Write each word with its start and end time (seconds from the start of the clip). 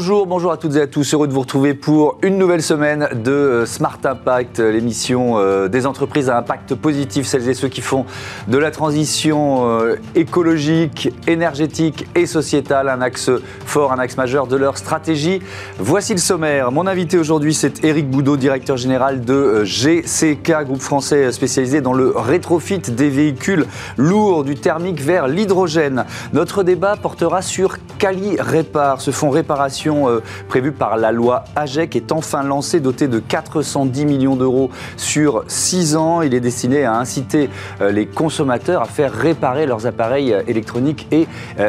Bonjour, 0.00 0.26
bonjour 0.26 0.50
à 0.50 0.56
toutes 0.56 0.76
et 0.76 0.80
à 0.80 0.86
tous. 0.86 1.12
Heureux 1.12 1.28
de 1.28 1.34
vous 1.34 1.40
retrouver 1.40 1.74
pour 1.74 2.16
une 2.22 2.38
nouvelle 2.38 2.62
semaine 2.62 3.06
de 3.22 3.30
euh, 3.30 3.66
Smart 3.66 3.98
Impact, 4.02 4.58
l'émission 4.58 5.34
euh, 5.36 5.68
des 5.68 5.84
entreprises 5.84 6.30
à 6.30 6.38
impact 6.38 6.74
positif, 6.74 7.26
celles 7.26 7.46
et 7.50 7.52
ceux 7.52 7.68
qui 7.68 7.82
font 7.82 8.06
de 8.48 8.56
la 8.56 8.70
transition 8.70 9.68
euh, 9.68 9.96
écologique, 10.14 11.12
énergétique 11.26 12.06
et 12.14 12.24
sociétale 12.24 12.88
un 12.88 13.02
axe 13.02 13.30
fort, 13.66 13.92
un 13.92 13.98
axe 13.98 14.16
majeur 14.16 14.46
de 14.46 14.56
leur 14.56 14.78
stratégie. 14.78 15.40
Voici 15.78 16.14
le 16.14 16.18
sommaire. 16.18 16.72
Mon 16.72 16.86
invité 16.86 17.18
aujourd'hui, 17.18 17.52
c'est 17.52 17.84
Éric 17.84 18.08
Boudot, 18.08 18.38
directeur 18.38 18.78
général 18.78 19.22
de 19.22 19.64
GCK, 19.64 20.64
groupe 20.64 20.80
français 20.80 21.30
spécialisé 21.30 21.82
dans 21.82 21.92
le 21.92 22.14
rétrofit 22.16 22.78
des 22.78 23.10
véhicules 23.10 23.66
lourds 23.98 24.44
du 24.44 24.54
thermique 24.54 25.02
vers 25.02 25.28
l'hydrogène. 25.28 26.06
Notre 26.32 26.62
débat 26.62 26.96
portera 26.96 27.42
sur 27.42 27.76
Cali 27.98 28.36
Répar, 28.40 29.02
ce 29.02 29.10
fonds 29.10 29.28
réparation 29.28 29.89
euh, 29.90 30.22
prévue 30.48 30.72
par 30.72 30.96
la 30.96 31.12
loi 31.12 31.44
AGEC 31.56 31.96
est 31.96 32.12
enfin 32.12 32.42
lancé, 32.42 32.80
doté 32.80 33.08
de 33.08 33.18
410 33.18 34.04
millions 34.04 34.36
d'euros 34.36 34.70
sur 34.96 35.44
6 35.46 35.96
ans. 35.96 36.22
Il 36.22 36.34
est 36.34 36.40
destiné 36.40 36.84
à 36.84 36.94
inciter 36.94 37.50
euh, 37.80 37.90
les 37.90 38.06
consommateurs 38.06 38.82
à 38.82 38.86
faire 38.86 39.12
réparer 39.12 39.66
leurs 39.66 39.86
appareils 39.86 40.32
euh, 40.32 40.42
électroniques 40.46 41.06
et 41.10 41.26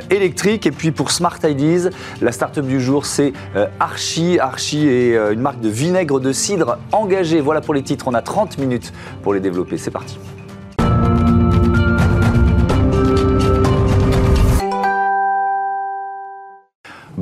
électriques. 0.09 0.65
Et 0.65 0.71
puis 0.71 0.91
pour 0.91 1.11
Smart 1.11 1.37
Ideas, 1.43 1.89
la 2.21 2.31
start-up 2.31 2.65
du 2.65 2.79
jour, 2.79 3.05
c'est 3.05 3.33
Archie. 3.79 4.39
Archie 4.39 4.87
est 4.87 5.33
une 5.33 5.41
marque 5.41 5.59
de 5.59 5.69
vinaigre 5.69 6.19
de 6.19 6.31
cidre 6.31 6.77
engagée. 6.91 7.41
Voilà 7.41 7.61
pour 7.61 7.73
les 7.73 7.83
titres. 7.83 8.05
On 8.07 8.13
a 8.13 8.21
30 8.21 8.57
minutes 8.57 8.93
pour 9.23 9.33
les 9.33 9.39
développer. 9.39 9.77
C'est 9.77 9.91
parti. 9.91 10.17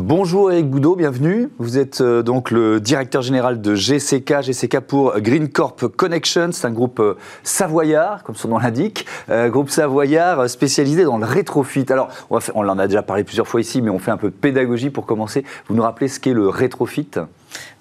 Bonjour 0.09 0.51
Eric 0.51 0.67
Boudot, 0.67 0.95
bienvenue. 0.95 1.49
Vous 1.59 1.77
êtes 1.77 2.01
euh, 2.01 2.23
donc 2.23 2.49
le 2.49 2.79
directeur 2.79 3.21
général 3.21 3.61
de 3.61 3.75
GCK, 3.75 4.41
GCK 4.41 4.79
pour 4.79 5.19
Green 5.19 5.49
Corp 5.49 5.85
Connection. 5.85 6.49
C'est 6.51 6.65
un 6.65 6.71
groupe 6.71 6.99
euh, 6.99 7.13
savoyard, 7.43 8.23
comme 8.23 8.33
son 8.33 8.47
nom 8.47 8.57
l'indique, 8.57 9.05
euh, 9.29 9.49
groupe 9.49 9.69
savoyard 9.69 10.49
spécialisé 10.49 11.03
dans 11.03 11.19
le 11.19 11.25
rétrofit. 11.25 11.85
Alors, 11.89 12.09
on, 12.31 12.39
on 12.55 12.67
en 12.67 12.79
a 12.79 12.87
déjà 12.87 13.03
parlé 13.03 13.23
plusieurs 13.23 13.47
fois 13.47 13.61
ici, 13.61 13.83
mais 13.83 13.91
on 13.91 13.99
fait 13.99 14.09
un 14.09 14.17
peu 14.17 14.31
de 14.31 14.35
pédagogie 14.35 14.89
pour 14.89 15.05
commencer. 15.05 15.45
Vous 15.67 15.75
nous 15.75 15.83
rappelez 15.83 16.07
ce 16.07 16.19
qu'est 16.19 16.33
le 16.33 16.49
rétrofit? 16.49 17.11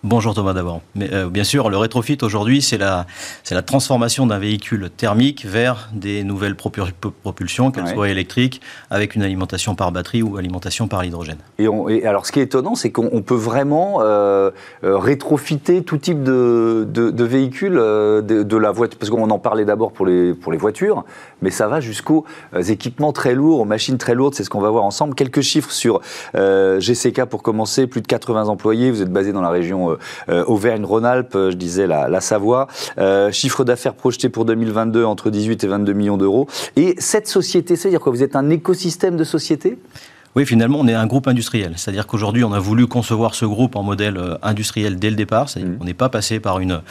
Bonjour 0.05 0.33
Thomas 0.33 0.53
d'abord. 0.53 0.81
Mais 0.95 1.13
euh, 1.13 1.29
bien 1.29 1.43
sûr, 1.43 1.71
le 1.71 1.77
rétrofit 1.77 2.19
aujourd'hui, 2.23 2.63
c'est 2.63 2.79
la, 2.79 3.07
c'est 3.43 3.57
la 3.57 3.63
transformation 3.63 4.27
d'un 4.27 4.39
véhicule 4.39 4.91
thermique 4.97 5.45
vers 5.45 5.91
des 5.93 6.23
nouvelles 6.23 6.55
propulsions, 6.55 7.73
qu'elles 7.73 7.89
soient 7.89 8.09
électriques, 8.09 8.61
avec 8.91 9.17
une 9.17 9.23
alimentation 9.23 9.75
par 9.75 9.91
batterie 9.91 10.23
ou 10.23 10.37
alimentation 10.37 10.87
par 10.87 11.03
l'hydrogène. 11.03 11.39
Et, 11.59 11.67
et, 11.89 12.07
alors, 12.07 12.27
ce 12.27 12.33
qui 12.33 12.39
est 12.39 12.45
étonnant, 12.45 12.77
c'est 12.77 12.93
qu'on 12.93 13.23
peut 13.23 13.35
vraiment 13.35 13.99
euh, 14.01 14.53
euh, 14.85 14.97
rétrofiter 14.97 15.83
tout 15.83 15.99
type 15.99 16.23
de, 16.23 16.87
de, 16.89 17.25
véhicules 17.25 17.75
de, 17.75 18.21
de, 18.23 18.57
la 18.57 18.71
voiture, 18.71 18.99
parce 19.01 19.11
qu'on 19.11 19.31
en 19.31 19.39
parlait 19.41 19.65
d'abord 19.65 19.91
pour 19.91 20.07
les, 20.07 20.33
pour 20.33 20.53
les 20.53 20.59
voitures, 20.59 21.05
mais 21.43 21.51
ça 21.51 21.67
va 21.67 21.81
jusqu'aux 21.81 22.25
équipements 22.69 23.13
très 23.13 23.35
lourds, 23.35 23.61
aux 23.61 23.65
machines 23.65 23.99
très 23.99 24.15
lourdes. 24.15 24.35
C'est 24.35 24.45
ce 24.45 24.51
qu'on 24.51 24.61
va 24.61 24.71
voir 24.71 24.85
ensemble. 24.85 25.17
Quelques 25.17 25.41
chiffres 25.41 25.73
sur 25.73 26.01
GCK 26.35 27.25
pour 27.25 27.43
commencer. 27.43 27.89
Plus 27.89 28.01
de 28.01 28.07
80 28.07 28.47
employés. 28.47 28.91
Vous 28.91 29.03
êtes 29.03 29.13
basé 29.13 29.33
dans 29.33 29.41
la 29.41 29.51
région 29.59 29.91
euh, 29.91 29.99
euh, 30.29 30.45
Auvergne-Rhône-Alpes, 30.45 31.35
je 31.35 31.57
disais 31.57 31.87
la, 31.87 32.21
Savoie. 32.21 32.69
Euh, 32.99 33.31
chiffre 33.33 33.65
d'affaires 33.65 33.95
projeté 33.95 34.29
pour 34.29 34.45
2022 34.45 35.05
entre 35.05 35.31
18 35.31 35.65
et 35.65 35.67
22 35.67 35.93
millions 35.93 36.17
d'euros. 36.17 36.49
Et 36.77 36.95
cette 36.99 37.29
société, 37.29 37.77
c'est-à-dire 37.77 38.01
que 38.01 38.11
vous 38.11 38.23
êtes 38.23 38.37
un 38.37 38.51
écosystème 38.51 39.17
de 39.17 39.25
société 39.25 39.79
oui, 40.37 40.47
finalement, 40.47 40.79
on 40.79 40.87
est 40.87 40.95
un 40.95 41.07
groupe 41.07 41.27
industriel. 41.27 41.73
C'est-à-dire 41.77 42.07
qu'aujourd'hui, 42.07 42.45
on 42.45 42.53
a 42.53 42.61
voulu 42.61 42.87
concevoir 42.87 43.35
ce 43.35 43.45
groupe 43.45 43.75
en 43.75 43.83
modèle 43.83 44.21
industriel 44.43 44.97
dès 44.97 45.11
le 45.11 45.17
départ. 45.17 45.47
Mmh. 45.47 45.79
On 45.81 45.85
n'est 45.85 45.95
pas 45.95 46.11
passé 46.11 46.39
par 46.39 46.61
une, 46.61 46.83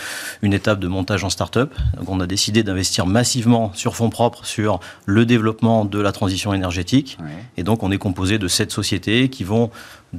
une 0.42 0.54
étape 0.54 0.80
de 0.80 0.88
montage 0.88 1.24
en 1.24 1.30
start-up. 1.30 1.74
Donc, 1.98 2.10
on 2.10 2.20
a 2.20 2.28
décidé 2.28 2.64
d'investir 2.64 3.06
massivement 3.06 3.72
sur 3.74 3.96
fonds 3.96 4.10
propres 4.10 4.44
sur 4.44 4.82
le 5.06 5.26
développement 5.26 5.86
de 5.86 6.00
la 6.02 6.12
transition 6.12 6.52
énergétique. 6.52 7.20
Et 7.56 7.64
donc, 7.64 7.84
on 7.84 7.92
est 7.92 8.00
composé 8.00 8.38
de 8.38 8.50
sept 8.50 8.72
sociétés 8.72 9.30
qui 9.30 9.46
vont 9.46 9.70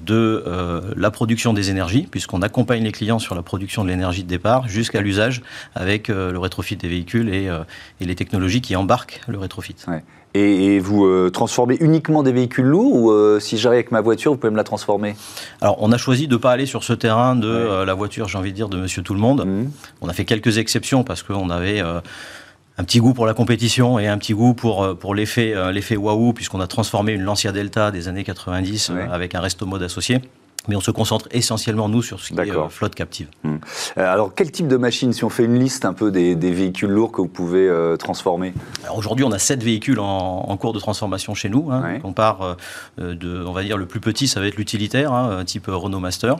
de 0.04 0.44
euh, 0.46 0.80
la 0.96 1.10
production 1.10 1.52
des 1.52 1.70
énergies, 1.70 2.06
puisqu'on 2.10 2.42
accompagne 2.42 2.82
les 2.82 2.92
clients 2.92 3.18
sur 3.18 3.34
la 3.34 3.42
production 3.42 3.84
de 3.84 3.88
l'énergie 3.88 4.22
de 4.22 4.28
départ 4.28 4.68
jusqu'à 4.68 5.00
l'usage 5.00 5.42
avec 5.74 6.10
euh, 6.10 6.32
le 6.32 6.38
rétrofit 6.38 6.76
des 6.76 6.88
véhicules 6.88 7.32
et, 7.32 7.48
euh, 7.48 7.60
et, 8.00 8.04
les 8.04 8.14
technologies 8.14 8.60
qui 8.60 8.76
embarquent 8.76 9.20
le 9.28 9.38
rétrofit. 9.38 9.76
Et, 10.34 10.78
vous 10.78 11.30
transformez 11.30 11.76
uniquement 11.80 12.22
des 12.22 12.32
véhicules 12.32 12.66
lourds 12.66 12.94
ou 12.94 13.40
si 13.40 13.58
j'arrive 13.58 13.78
avec 13.78 13.90
ma 13.90 14.00
voiture, 14.00 14.32
vous 14.32 14.38
pouvez 14.38 14.52
me 14.52 14.56
la 14.56 14.64
transformer? 14.64 15.16
Alors, 15.60 15.76
on 15.80 15.90
a 15.90 15.96
choisi 15.96 16.28
de 16.28 16.34
ne 16.34 16.38
pas 16.38 16.52
aller 16.52 16.66
sur 16.66 16.84
ce 16.84 16.92
terrain 16.92 17.34
de 17.34 17.82
la 17.84 17.94
voiture, 17.94 18.28
j'ai 18.28 18.38
envie 18.38 18.52
de 18.52 18.56
dire, 18.56 18.68
de 18.68 18.76
monsieur 18.76 19.02
tout 19.02 19.14
le 19.14 19.20
monde. 19.20 19.44
Mmh. 19.44 19.70
On 20.00 20.08
a 20.08 20.12
fait 20.12 20.24
quelques 20.24 20.58
exceptions 20.58 21.02
parce 21.02 21.22
qu'on 21.22 21.50
avait 21.50 21.82
un 22.78 22.84
petit 22.84 23.00
goût 23.00 23.12
pour 23.12 23.26
la 23.26 23.34
compétition 23.34 23.98
et 23.98 24.06
un 24.06 24.16
petit 24.18 24.32
goût 24.32 24.54
pour, 24.54 24.84
euh, 24.84 24.94
pour 24.94 25.14
l'effet, 25.14 25.52
euh, 25.54 25.72
l'effet 25.72 25.96
waouh, 25.96 26.32
puisqu'on 26.32 26.60
a 26.60 26.68
transformé 26.68 27.12
une 27.12 27.24
Lancia 27.24 27.52
Delta 27.52 27.90
des 27.90 28.06
années 28.06 28.24
90 28.24 28.90
euh, 28.90 29.08
avec 29.10 29.34
un 29.34 29.40
resto 29.40 29.66
mode 29.66 29.82
associé. 29.82 30.20
Mais 30.68 30.76
on 30.76 30.80
se 30.80 30.90
concentre 30.90 31.28
essentiellement, 31.30 31.88
nous, 31.88 32.02
sur 32.02 32.20
ce 32.20 32.34
qui 32.34 32.38
est 32.38 32.68
flotte 32.68 32.94
captive. 32.94 33.28
Hmm. 33.42 33.56
Alors, 33.96 34.34
quel 34.34 34.52
type 34.52 34.68
de 34.68 34.76
machine, 34.76 35.14
si 35.14 35.24
on 35.24 35.30
fait 35.30 35.44
une 35.44 35.58
liste 35.58 35.86
un 35.86 35.94
peu 35.94 36.10
des, 36.10 36.34
véhicules 36.34 36.90
lourds 36.90 37.10
que 37.10 37.22
vous 37.22 37.28
pouvez 37.28 37.72
transformer? 37.98 38.52
Aujourd'hui, 38.94 39.24
on 39.24 39.32
a 39.32 39.38
sept 39.38 39.62
véhicules 39.62 39.98
en, 39.98 40.54
cours 40.58 40.74
de 40.74 40.78
transformation 40.78 41.32
chez 41.32 41.48
nous. 41.48 41.70
Hein. 41.70 42.00
On 42.04 42.12
part 42.12 42.58
de, 42.98 43.44
on 43.46 43.52
va 43.52 43.62
dire, 43.62 43.78
le 43.78 43.86
plus 43.86 44.00
petit, 44.00 44.28
ça 44.28 44.40
va 44.40 44.46
être 44.46 44.56
l'utilitaire, 44.56 45.14
hein, 45.14 45.42
type 45.46 45.68
Renault 45.68 46.00
Master. 46.00 46.36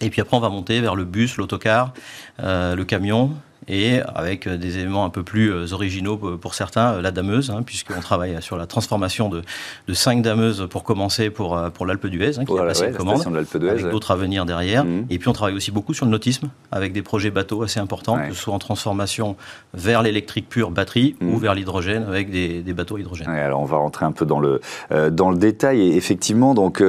Et 0.00 0.08
puis 0.08 0.20
après, 0.20 0.36
on 0.36 0.40
va 0.40 0.50
monter 0.50 0.80
vers 0.80 0.94
le 0.94 1.04
bus, 1.04 1.36
l'autocar, 1.36 1.94
le 2.38 2.82
camion, 2.84 3.32
et 3.68 4.00
avec 4.14 4.46
euh, 4.46 4.56
des 4.56 4.78
éléments 4.78 5.04
un 5.04 5.10
peu 5.10 5.22
plus 5.22 5.52
euh, 5.52 5.72
originaux 5.72 6.16
pour 6.16 6.54
certains, 6.54 6.94
euh, 6.94 7.02
la 7.02 7.10
dameuse, 7.10 7.50
hein, 7.50 7.62
puisqu'on 7.64 8.00
travaille 8.00 8.36
sur 8.40 8.56
la 8.56 8.66
transformation 8.66 9.28
de, 9.28 9.42
de, 9.88 9.94
cinq 9.94 10.22
dameuses 10.22 10.66
pour 10.68 10.84
commencer 10.84 11.30
pour, 11.30 11.58
pour 11.72 11.86
l'Alpe 11.86 12.06
d'Huez, 12.06 12.38
hein, 12.38 12.44
qui 12.44 12.58
a 12.58 12.62
passé 12.62 12.86
une 12.86 12.94
commande, 12.94 13.24
avec 13.26 13.90
d'autres 13.90 14.10
à 14.10 14.16
venir 14.16 14.44
derrière. 14.44 14.84
Mmh. 14.84 15.06
Et 15.10 15.18
puis 15.18 15.28
on 15.28 15.32
travaille 15.32 15.54
aussi 15.54 15.70
beaucoup 15.70 15.94
sur 15.94 16.04
le 16.04 16.10
nautisme, 16.10 16.50
avec 16.72 16.92
des 16.92 17.02
projets 17.02 17.30
bateaux 17.30 17.62
assez 17.62 17.80
importants, 17.80 18.18
que 18.28 18.34
ce 18.34 18.40
soit 18.40 18.54
en 18.54 18.58
transformation 18.58 19.36
vers 19.72 20.02
l'électrique 20.02 20.48
pure 20.48 20.70
batterie 20.70 21.16
ou 21.20 21.36
mmh. 21.36 21.38
vers 21.38 21.54
l'hydrogène 21.54 22.04
avec 22.06 22.30
des, 22.30 22.62
des, 22.62 22.72
bateaux 22.74 22.98
hydrogène. 22.98 23.28
alors 23.28 23.60
on 23.60 23.64
va 23.64 23.76
rentrer 23.76 24.04
un 24.04 24.12
peu 24.12 24.26
dans 24.26 24.40
le, 24.40 24.60
dans 25.10 25.30
le 25.30 25.36
détail. 25.36 25.80
Et 25.80 25.96
effectivement, 25.96 26.54
donc 26.54 26.82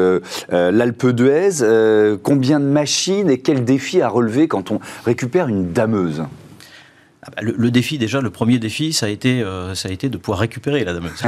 l'Alpe 0.49 1.07
d'Huez, 1.07 2.17
combien 2.23 2.59
de 2.59 2.65
machines 2.65 3.29
et 3.29 3.39
quel 3.39 3.63
défi 3.63 4.01
à 4.01 4.09
relever 4.09 4.47
quand 4.47 4.71
on 4.71 4.79
récupère 5.05 5.47
une 5.47 5.71
dameuse? 5.71 6.23
Ah 7.25 7.31
bah, 7.35 7.41
le, 7.41 7.71
défi, 7.71 7.97
déjà, 7.97 8.21
le 8.21 8.29
premier 8.29 8.59
défi, 8.59 8.93
ça 8.93 9.07
a 9.07 9.09
été, 9.09 9.41
euh, 9.41 9.73
ça 9.73 9.89
a 9.89 9.91
été 9.91 10.09
de 10.09 10.17
pouvoir 10.17 10.39
récupérer 10.39 10.83
la 10.83 10.93
dameuse. 10.93 11.11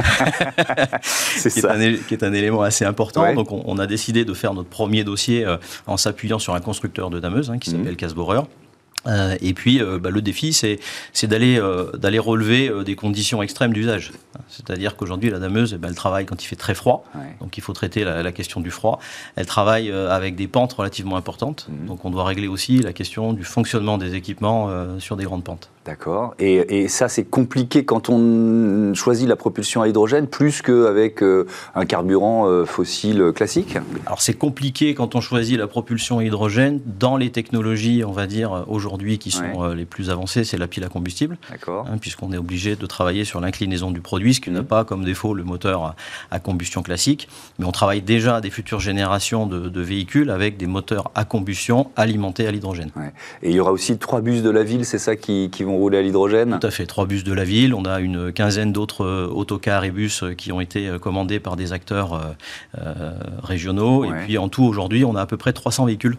C'est 1.02 1.50
qui, 1.50 1.60
qui, 2.06 2.14
est 2.14 2.22
un 2.22 2.32
élément 2.32 2.62
assez 2.62 2.84
important. 2.84 3.34
Donc, 3.34 3.48
on, 3.50 3.78
a 3.78 3.86
décidé 3.86 4.24
de 4.24 4.34
faire 4.34 4.54
notre 4.54 4.68
premier 4.68 5.02
dossier 5.02 5.44
euh, 5.44 5.56
en 5.86 5.96
s'appuyant 5.96 6.38
sur 6.38 6.54
un 6.54 6.60
constructeur 6.60 7.10
de 7.10 7.18
dameuse 7.18 7.50
hein, 7.50 7.58
qui 7.58 7.70
mmh. 7.70 7.78
s'appelle 7.78 7.96
Casborer. 7.96 8.42
Euh, 9.06 9.36
et 9.40 9.54
puis, 9.54 9.80
euh, 9.80 9.98
bah, 9.98 10.10
le 10.10 10.20
défi, 10.20 10.52
c'est 10.52 10.78
d'aller 11.26 11.58
euh, 11.58 11.92
d'aller 11.92 12.18
relever 12.18 12.70
des 12.84 12.96
conditions 12.96 13.42
extrêmes 13.42 13.72
d'usage. 13.72 14.12
C'est-à-dire 14.48 14.96
qu'aujourd'hui, 14.96 15.30
la 15.30 15.38
dameuse, 15.38 15.74
eh 15.74 15.78
ben, 15.78 15.88
elle 15.88 15.94
travaille 15.94 16.26
quand 16.26 16.42
il 16.42 16.46
fait 16.46 16.56
très 16.56 16.74
froid, 16.74 17.04
donc 17.40 17.58
il 17.58 17.60
faut 17.60 17.72
traiter 17.72 18.04
la, 18.04 18.32
question 18.32 18.60
du 18.60 18.70
froid. 18.70 18.98
Elle 19.36 19.46
travaille 19.46 19.90
avec 19.90 20.36
des 20.36 20.48
pentes 20.48 20.72
relativement 20.72 21.16
importantes, 21.16 21.68
mmh. 21.68 21.86
donc 21.86 22.04
on 22.04 22.10
doit 22.10 22.24
régler 22.24 22.48
aussi 22.48 22.78
la 22.78 22.92
question 22.92 23.32
du 23.32 23.44
fonctionnement 23.44 23.98
des 23.98 24.14
équipements 24.14 24.70
sur 24.98 25.16
des 25.16 25.24
grandes 25.24 25.44
pentes. 25.44 25.70
D'accord. 25.88 26.34
Et, 26.38 26.82
et, 26.82 26.88
ça, 26.88 27.08
c'est 27.08 27.24
compliqué 27.24 27.84
quand 27.84 28.10
on 28.10 28.92
choisit 28.94 29.26
la 29.28 29.36
propulsion 29.36 29.82
à 29.82 29.88
hydrogène 29.88 30.26
plus 30.26 30.62
qu'avec 30.62 31.22
un 31.74 31.86
carburant 31.86 32.64
fossile 32.66 33.32
classique? 33.34 33.78
Alors, 34.06 34.20
c'est 34.20 34.34
compliqué 34.34 34.94
quand 34.94 35.14
on 35.14 35.20
choisit 35.20 35.58
la 35.58 35.66
propulsion 35.66 36.18
à 36.18 36.24
hydrogène 36.24 36.80
dans 36.98 37.16
les 37.16 37.30
technologies, 37.30 38.04
on 38.04 38.12
va 38.12 38.26
dire, 38.26 38.64
aujourd'hui 38.68 39.18
qui 39.18 39.30
sont 39.30 39.62
euh, 39.62 39.74
les 39.74 39.84
plus 39.84 40.10
avancés, 40.10 40.44
c'est 40.44 40.58
la 40.58 40.66
pile 40.66 40.84
à 40.84 40.88
combustible, 40.88 41.38
hein, 41.66 41.98
puisqu'on 42.00 42.32
est 42.32 42.36
obligé 42.36 42.76
de 42.76 42.86
travailler 42.86 43.24
sur 43.24 43.40
l'inclinaison 43.40 43.90
du 43.90 44.00
produit, 44.00 44.34
ce 44.34 44.40
qui 44.40 44.50
n'a 44.50 44.62
mmh. 44.62 44.66
pas 44.66 44.84
comme 44.84 45.04
défaut 45.04 45.34
le 45.34 45.44
moteur 45.44 45.94
à, 46.30 46.38
combustion 46.38 46.82
classique. 46.82 47.28
Mais 47.58 47.64
on 47.64 47.72
travaille 47.72 48.02
déjà 48.02 48.36
à 48.36 48.40
des 48.40 48.50
futures 48.50 48.80
générations 48.80 49.46
de, 49.46 49.80
véhicules 49.80 50.30
avec 50.30 50.56
des 50.56 50.66
moteurs 50.66 51.10
à 51.14 51.24
combustion 51.24 51.90
alimentés 51.96 52.46
à 52.46 52.50
l'hydrogène. 52.50 52.90
Et 53.42 53.50
il 53.50 53.56
y 53.56 53.60
aura 53.60 53.72
aussi 53.72 53.96
trois 53.96 54.20
bus 54.20 54.42
de 54.42 54.50
la 54.50 54.64
ville, 54.64 54.84
c'est 54.84 54.98
ça, 54.98 55.16
qui, 55.16 55.48
vont 55.60 55.77
à 55.86 56.02
l'hydrogène 56.02 56.58
Tout 56.60 56.66
à 56.66 56.70
fait, 56.70 56.86
trois 56.86 57.06
bus 57.06 57.24
de 57.24 57.32
la 57.32 57.44
ville. 57.44 57.74
On 57.74 57.84
a 57.84 58.00
une 58.00 58.32
quinzaine 58.32 58.72
d'autres 58.72 59.04
euh, 59.04 59.28
autocars 59.28 59.84
et 59.84 59.90
bus 59.90 60.22
euh, 60.22 60.34
qui 60.34 60.52
ont 60.52 60.60
été 60.60 60.90
commandés 61.00 61.40
par 61.40 61.56
des 61.56 61.72
acteurs 61.72 62.36
régionaux. 63.42 64.04
Et 64.04 64.10
puis 64.24 64.38
en 64.38 64.48
tout, 64.48 64.64
aujourd'hui, 64.64 65.04
on 65.04 65.14
a 65.14 65.22
à 65.22 65.26
peu 65.26 65.36
près 65.36 65.52
300 65.52 65.86
véhicules 65.86 66.16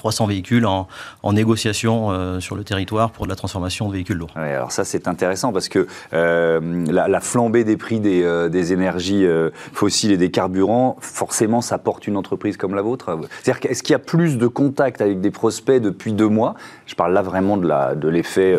300 0.00 0.26
véhicules 0.26 0.64
en, 0.64 0.86
négociation 1.32 2.10
euh, 2.10 2.40
sur 2.40 2.56
le 2.56 2.64
territoire 2.64 3.10
pour 3.10 3.26
de 3.26 3.30
la 3.30 3.36
transformation 3.36 3.86
de 3.86 3.92
véhicules 3.92 4.16
lourds. 4.16 4.30
alors 4.34 4.72
ça 4.72 4.84
c'est 4.84 5.06
intéressant 5.06 5.52
parce 5.52 5.68
que 5.68 5.86
euh, 6.14 6.86
la, 6.88 7.20
flambée 7.20 7.64
des 7.64 7.76
prix 7.76 8.00
des, 8.00 8.22
euh, 8.22 8.50
énergies 8.50 9.26
fossiles 9.72 10.10
et 10.10 10.16
des 10.16 10.30
carburants, 10.30 10.96
forcément 11.00 11.60
ça 11.60 11.76
porte 11.76 12.06
une 12.06 12.16
entreprise 12.16 12.56
comme 12.56 12.74
la 12.74 12.82
vôtre. 12.82 13.18
C'est-à-dire 13.42 13.70
est-ce 13.70 13.82
qu'il 13.82 13.92
y 13.92 13.96
a 13.96 13.98
plus 13.98 14.38
de 14.38 14.46
contacts 14.46 15.02
avec 15.02 15.20
des 15.20 15.30
prospects 15.30 15.80
depuis 15.80 16.14
deux 16.14 16.28
mois? 16.28 16.54
Je 16.86 16.94
parle 16.94 17.12
là 17.12 17.20
vraiment 17.20 17.58
de 17.58 18.08
l'effet 18.08 18.58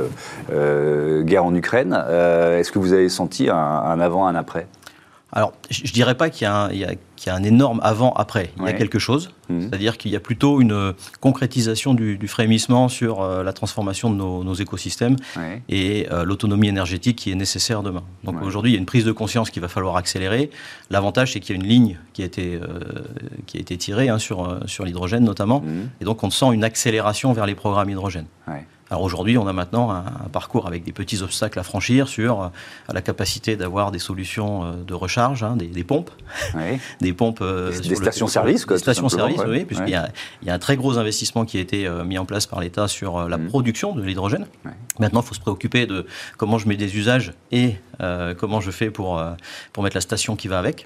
de 0.51 1.23
guerre 1.23 1.45
en 1.45 1.55
Ukraine. 1.55 1.93
est-ce 1.93 2.71
que 2.71 2.79
vous 2.79 2.93
avez 2.93 3.09
senti 3.09 3.49
un, 3.49 3.55
un 3.55 3.99
avant, 3.99 4.27
un 4.27 4.35
après? 4.35 4.67
Alors, 5.33 5.53
je, 5.69 5.83
ne 5.83 5.87
dirais 5.87 6.15
pas 6.15 6.29
qu'il 6.29 6.45
y, 6.45 6.49
a 6.49 6.65
un 6.65 6.95
énorme 7.27 7.79
avant-après. 7.83 8.51
Il 8.57 8.65
y 8.65 8.67
a 8.67 8.73
quelque 8.73 8.99
chose. 8.99 9.31
Mhm. 9.49 9.61
C'est-à-dire 9.61 9.97
qu'il 9.97 10.11
y 10.11 10.15
a 10.15 10.19
plutôt 10.19 10.61
une 10.61 10.93
concrétisation 11.19 11.93
du, 11.93 12.27
frémissement 12.27 12.87
sur 12.87 13.21
euh, 13.21 13.43
la 13.43 13.53
transformation 13.53 14.09
de 14.09 14.15
nos, 14.15 14.53
écosystèmes 14.53 15.15
et 15.69 16.07
euh, 16.11 16.23
l'autonomie 16.23 16.67
énergétique 16.67 17.17
qui 17.17 17.31
est 17.31 17.35
nécessaire 17.35 17.83
demain. 17.83 18.03
Donc 18.23 18.41
aujourd'hui, 18.41 18.71
il 18.71 18.73
y 18.75 18.77
a 18.77 18.79
une 18.79 18.85
prise 18.85 19.05
de 19.05 19.11
conscience 19.11 19.49
qu'il 19.49 19.61
va 19.61 19.67
falloir 19.67 19.97
accélérer. 19.97 20.49
L'avantage, 20.89 21.33
c'est 21.33 21.39
qu'il 21.39 21.55
y 21.55 21.59
a 21.59 21.61
une 21.61 21.67
ligne 21.67 21.97
qui 22.13 22.21
a 22.21 22.25
été, 22.25 22.55
euh, 22.55 22.79
qui 23.47 23.57
a 23.57 23.59
été 23.61 23.77
tirée 23.77 24.09
hein, 24.09 24.19
sur, 24.19 24.59
sur 24.65 24.85
l'hydrogène 24.85 25.23
notamment. 25.23 25.61
Mhm. 25.61 25.89
Et 26.01 26.05
donc, 26.05 26.23
on 26.23 26.29
sent 26.29 26.53
une 26.53 26.63
accélération 26.63 27.33
vers 27.33 27.45
les 27.45 27.55
programmes 27.55 27.89
hydrogène. 27.89 28.25
Alors 28.91 29.03
aujourd'hui, 29.03 29.37
on 29.37 29.47
a 29.47 29.53
maintenant 29.53 29.89
un, 29.89 30.03
parcours 30.33 30.67
avec 30.67 30.83
des 30.83 30.91
petits 30.91 31.21
obstacles 31.21 31.57
à 31.57 31.63
franchir 31.63 32.09
sur 32.09 32.41
euh, 32.41 32.47
la 32.93 33.01
capacité 33.01 33.55
d'avoir 33.55 33.89
des 33.89 33.99
solutions 33.99 34.65
euh, 34.65 34.71
de 34.85 34.93
recharge, 34.93 35.43
hein, 35.43 35.55
des, 35.55 35.83
pompes, 35.85 36.11
des 37.01 37.13
pompes, 37.13 37.39
euh, 37.41 37.71
des, 37.71 37.95
stations-service, 37.95 38.67
des 38.67 38.77
stations-service, 38.77 39.39
oui, 39.47 39.63
puisqu'il 39.63 39.91
y, 39.91 39.95
a 39.95 40.53
un 40.53 40.59
très 40.59 40.75
gros 40.75 40.97
investissement 40.97 41.45
qui 41.45 41.57
a 41.57 41.61
été 41.61 41.89
mis 42.05 42.17
en 42.17 42.25
place 42.25 42.47
par 42.47 42.59
l'État 42.59 42.89
sur 42.89 43.29
la 43.29 43.37
mmh. 43.37 43.47
production 43.47 43.95
de 43.95 44.03
l'hydrogène. 44.03 44.45
Maintenant, 44.99 45.21
il 45.21 45.25
faut 45.25 45.35
se 45.35 45.39
préoccuper 45.39 45.85
de 45.85 46.05
comment 46.35 46.57
je 46.57 46.67
mets 46.67 46.75
des 46.75 46.97
usages 46.97 47.31
et 47.53 47.77
comment 48.37 48.59
je 48.59 48.71
fais 48.71 48.91
pour 48.91 49.23
pour 49.71 49.83
mettre 49.83 49.95
la 49.95 50.01
station 50.01 50.35
qui 50.35 50.49
va 50.49 50.59
avec 50.59 50.85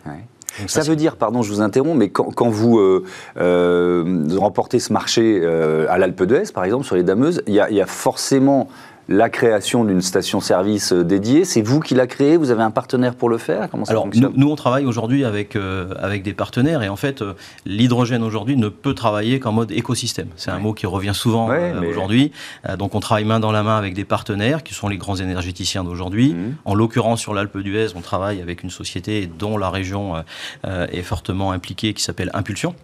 ça, 0.67 0.81
veut 0.81 0.95
dire, 0.95 1.15
pardon, 1.15 1.41
je 1.41 1.51
vous 1.51 1.61
interromps, 1.61 1.97
mais 1.97 2.09
quand, 2.09 2.49
vous 2.49 2.79
euh, 2.79 3.03
euh, 3.37 4.23
remportez 4.37 4.79
ce 4.79 4.93
marché 4.93 5.39
euh, 5.41 5.85
à 5.89 5.97
l'Alpe 5.97 6.23
d'Huez, 6.23 6.51
par 6.53 6.63
exemple, 6.63 6.85
sur 6.85 6.95
les 6.95 7.03
Dameuses, 7.03 7.41
il 7.47 7.53
y, 7.53 7.57
y, 7.57 7.81
a 7.81 7.85
forcément 7.85 8.67
la 9.07 9.29
création 9.29 9.83
d'une 9.83 10.01
station-service 10.01 10.93
euh, 10.93 11.03
dédiée. 11.03 11.45
C'est 11.45 11.61
vous 11.61 11.79
qui 11.79 11.93
la 11.93 12.07
créée 12.07 12.37
Vous 12.37 12.51
avez 12.51 12.63
un 12.63 12.71
partenaire 12.71 13.15
pour 13.15 13.29
le 13.29 13.37
faire? 13.37 13.69
Comment 13.69 13.85
ça 13.85 13.91
Alors, 13.91 14.07
nous, 14.13 14.49
on 14.49 14.55
travaille 14.55 14.85
aujourd'hui 14.85 15.25
avec, 15.25 15.55
euh, 15.55 15.93
avec 15.99 16.23
des 16.23 16.33
partenaires 16.33 16.81
et 16.81 16.89
en 16.89 16.95
fait, 16.95 17.21
euh, 17.21 17.33
l'hydrogène 17.65 18.23
aujourd'hui 18.23 18.57
ne 18.57 18.69
peut 18.69 18.93
travailler 18.93 19.39
qu'en 19.39 19.51
mode 19.51 19.71
écosystème. 19.71 20.29
C'est 20.35 20.51
un 20.51 20.59
mot 20.59 20.73
qui 20.73 20.87
revient 20.87 21.13
souvent 21.13 21.49
aujourd'hui. 21.87 22.31
donc, 22.77 22.95
on 22.95 22.99
travaille 22.99 23.25
main 23.25 23.39
dans 23.39 23.51
la 23.51 23.63
main 23.63 23.77
avec 23.77 23.93
des 23.93 24.05
partenaires 24.05 24.63
qui 24.63 24.73
sont 24.73 24.87
les 24.87 24.97
grands 24.97 25.15
énergéticiens 25.15 25.83
d'aujourd'hui. 25.83 26.33
Mhm. 26.33 26.55
En 26.65 26.73
l'occurrence, 26.73 27.21
sur 27.21 27.33
l'Alpe 27.33 27.57
d'Huez, 27.57 27.87
on 27.95 28.01
travaille 28.01 28.41
avec 28.41 28.63
une 28.63 28.69
société 28.69 29.27
dont 29.27 29.57
la 29.57 29.69
région 29.69 30.23
est 30.65 31.01
fortement 31.01 31.51
impliquée 31.51 31.93
qui 31.93 32.03
s'appelle 32.03 32.31
Impulsion 32.33 32.75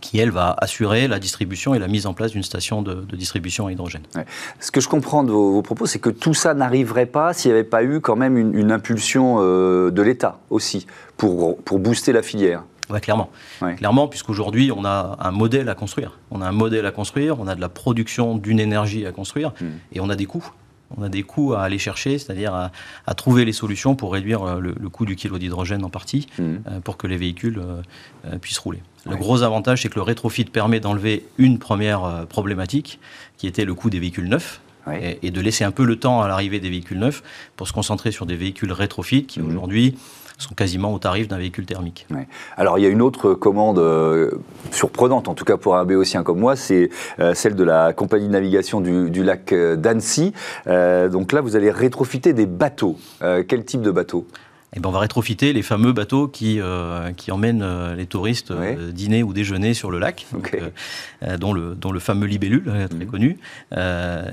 qui, 0.00 0.18
elle, 0.18 0.30
va 0.30 0.54
assurer 0.58 1.08
la 1.08 1.18
distribution 1.18 1.74
et 1.74 1.78
la 1.78 1.88
mise 1.88 2.06
en 2.06 2.14
place 2.14 2.32
d'une 2.32 2.42
station 2.42 2.82
de, 2.82 3.04
distribution 3.16 3.66
à 3.66 3.72
hydrogène. 3.72 4.02
Ce 4.60 4.70
que 4.70 4.80
je 4.80 4.88
comprends 4.88 5.24
de 5.24 5.32
vos, 5.32 5.62
propos, 5.62 5.86
c'est 5.86 5.98
que 5.98 6.10
tout 6.10 6.34
ça 6.34 6.54
n'arriverait 6.54 7.06
pas 7.06 7.32
s'il 7.32 7.50
n'y 7.50 7.58
avait 7.58 7.64
pas 7.64 7.82
eu 7.82 8.00
quand 8.00 8.16
même 8.16 8.36
une, 8.36 8.72
impulsion 8.72 9.36
euh, 9.38 9.90
de 9.90 10.02
l'État 10.02 10.38
aussi, 10.50 10.86
pour, 11.16 11.58
pour 11.58 11.78
booster 11.78 12.12
la 12.12 12.22
filière. 12.22 12.64
Oui, 12.90 13.00
clairement. 13.00 13.30
Clairement, 13.76 14.08
puisqu'aujourd'hui, 14.08 14.70
on 14.74 14.84
a 14.84 15.16
un 15.20 15.30
modèle 15.30 15.68
à 15.68 15.74
construire. 15.74 16.18
On 16.30 16.42
a 16.42 16.48
un 16.48 16.52
modèle 16.52 16.84
à 16.86 16.90
construire, 16.90 17.40
on 17.40 17.46
a 17.46 17.54
de 17.54 17.60
la 17.60 17.68
production 17.70 18.36
d'une 18.36 18.60
énergie 18.60 19.06
à 19.06 19.12
construire, 19.12 19.52
hmm. 19.60 19.66
et 19.92 20.00
on 20.00 20.10
a 20.10 20.16
des 20.16 20.26
coûts 20.26 20.50
on 20.96 21.02
a 21.02 21.08
des 21.08 21.22
coûts 21.22 21.54
à 21.54 21.62
aller 21.62 21.78
chercher, 21.78 22.18
c'est-à-dire 22.18 22.54
à, 22.54 23.14
trouver 23.14 23.44
les 23.44 23.52
solutions 23.52 23.94
pour 23.94 24.12
réduire 24.12 24.42
euh, 24.42 24.60
le, 24.60 24.88
coût 24.88 25.06
du 25.06 25.16
kilo 25.16 25.38
d'hydrogène 25.38 25.84
en 25.84 25.90
partie, 25.90 26.26
mmh. 26.38 26.42
euh, 26.42 26.80
pour 26.80 26.96
que 26.96 27.06
les 27.06 27.16
véhicules 27.16 27.60
euh, 27.60 28.38
puissent 28.38 28.58
rouler. 28.58 28.80
Le 29.06 29.16
gros 29.16 29.42
avantage, 29.42 29.82
c'est 29.82 29.90
que 29.90 29.96
le 29.96 30.02
rétrofit 30.02 30.46
permet 30.46 30.80
d'enlever 30.80 31.26
une 31.36 31.58
première 31.58 32.26
problématique, 32.26 32.98
qui 33.36 33.46
était 33.46 33.66
le 33.66 33.74
coût 33.74 33.90
des 33.90 34.00
véhicules 34.00 34.28
neufs. 34.28 34.60
Et, 35.22 35.30
de 35.30 35.40
laisser 35.40 35.64
un 35.64 35.70
peu 35.70 35.84
le 35.84 35.96
temps 35.96 36.20
à 36.20 36.28
l'arrivée 36.28 36.60
des 36.60 36.68
véhicules 36.68 36.98
neufs 36.98 37.22
pour 37.56 37.66
se 37.66 37.72
concentrer 37.72 38.12
sur 38.12 38.26
des 38.26 38.36
véhicules 38.36 38.70
rétrofit 38.70 39.24
qui 39.24 39.40
mmh. 39.40 39.46
aujourd'hui 39.46 39.94
sont 40.38 40.54
quasiment 40.54 40.92
au 40.92 40.98
tarif 40.98 41.28
d'un 41.28 41.38
véhicule 41.38 41.66
thermique. 41.66 42.06
Alors 42.56 42.78
il 42.78 42.82
y 42.82 42.86
a 42.86 42.88
une 42.88 43.02
autre 43.02 43.34
commande 43.34 43.78
euh, 43.78 44.30
surprenante, 44.70 45.28
en 45.28 45.34
tout 45.34 45.44
cas 45.44 45.56
pour 45.56 45.76
un 45.76 45.84
béotien 45.84 46.22
comme 46.22 46.38
moi, 46.38 46.56
c'est 46.56 46.90
euh, 47.20 47.34
celle 47.34 47.54
de 47.54 47.64
la 47.64 47.92
compagnie 47.92 48.26
de 48.26 48.32
navigation 48.32 48.80
du, 48.80 49.22
lac 49.22 49.52
euh, 49.52 49.76
d'Annecy. 49.76 50.32
donc 50.66 51.32
là, 51.32 51.40
vous 51.40 51.56
allez 51.56 51.70
rétrofiter 51.70 52.32
des 52.32 52.46
bateaux. 52.46 52.96
quel 53.20 53.64
type 53.64 53.82
de 53.82 53.90
bateau? 53.90 54.26
Eh 54.76 54.80
ben, 54.80 54.88
on 54.88 54.92
va 54.92 54.98
rétrofiter 54.98 55.52
les 55.52 55.62
fameux 55.62 55.92
bateaux 55.92 56.26
qui, 56.26 56.60
euh, 56.60 57.12
qui 57.12 57.30
emmènent 57.30 57.62
euh, 57.62 57.94
les 57.94 58.06
touristes 58.06 58.50
euh, 58.50 58.90
dîner 58.90 59.22
ou 59.22 59.32
déjeuner 59.32 59.72
sur 59.72 59.90
le 59.90 60.00
lac, 60.00 60.26
dont, 61.38 61.52
le, 61.52 61.74
dont 61.74 61.92
le 61.92 62.00
fameux 62.00 62.26
libellule, 62.26 62.64
très 62.64 63.04
mhm. 63.04 63.06
connu. 63.06 63.38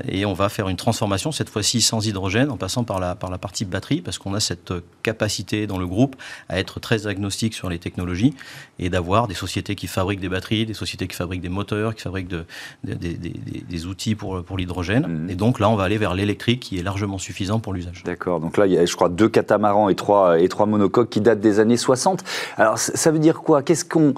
et 0.07 0.25
on 0.25 0.33
va 0.33 0.49
faire 0.49 0.67
une 0.67 0.77
transformation, 0.77 1.31
cette 1.31 1.49
fois-ci 1.49 1.81
sans 1.81 2.05
hydrogène, 2.05 2.49
en 2.49 2.57
passant 2.57 2.83
par 2.83 2.99
la, 2.99 3.15
par 3.15 3.29
la 3.29 3.37
partie 3.37 3.65
batterie, 3.65 4.01
parce 4.01 4.17
qu'on 4.17 4.33
a 4.33 4.39
cette 4.39 4.73
capacité 5.03 5.67
dans 5.67 5.77
le 5.77 5.85
groupe 5.85 6.15
à 6.49 6.59
être 6.59 6.79
très 6.79 7.07
agnostique 7.07 7.53
sur 7.53 7.69
les 7.69 7.77
technologies 7.77 8.33
et 8.79 8.89
d'avoir 8.89 9.27
des 9.27 9.35
sociétés 9.35 9.75
qui 9.75 9.87
fabriquent 9.87 10.19
des 10.19 10.29
batteries, 10.29 10.65
des 10.65 10.73
sociétés 10.73 11.07
qui 11.07 11.15
fabriquent 11.15 11.41
des 11.41 11.49
moteurs, 11.49 11.95
qui 11.95 12.01
fabriquent 12.01 12.29
de, 12.29 12.45
des, 12.83 12.95
des, 12.95 13.85
outils 13.85 14.15
pour, 14.15 14.43
pour 14.43 14.57
l'hydrogène. 14.57 15.05
Mhm. 15.07 15.29
Et 15.29 15.35
donc 15.35 15.59
là, 15.59 15.69
on 15.69 15.75
va 15.75 15.83
aller 15.83 15.97
vers 15.97 16.15
l'électrique 16.15 16.61
qui 16.61 16.79
est 16.79 16.83
largement 16.83 17.19
suffisant 17.19 17.59
pour 17.59 17.73
l'usage. 17.73 18.03
D'accord. 18.05 18.39
Donc 18.39 18.57
là, 18.57 18.65
il 18.65 18.73
y 18.73 18.77
a, 18.77 18.85
je 18.85 18.95
crois, 18.95 19.09
deux 19.09 19.29
catamarans 19.29 19.89
et 19.89 19.95
trois 19.95 20.30
et 20.39 20.47
trois 20.49 20.65
monocoques 20.65 21.09
qui 21.09 21.21
datent 21.21 21.39
des 21.39 21.59
années 21.59 21.77
60. 21.77 22.23
Alors 22.57 22.77
ça 22.77 23.11
veut 23.11 23.19
dire 23.19 23.41
quoi? 23.41 23.63
Qu'est-ce 23.63 23.85
qu'on 23.85 24.13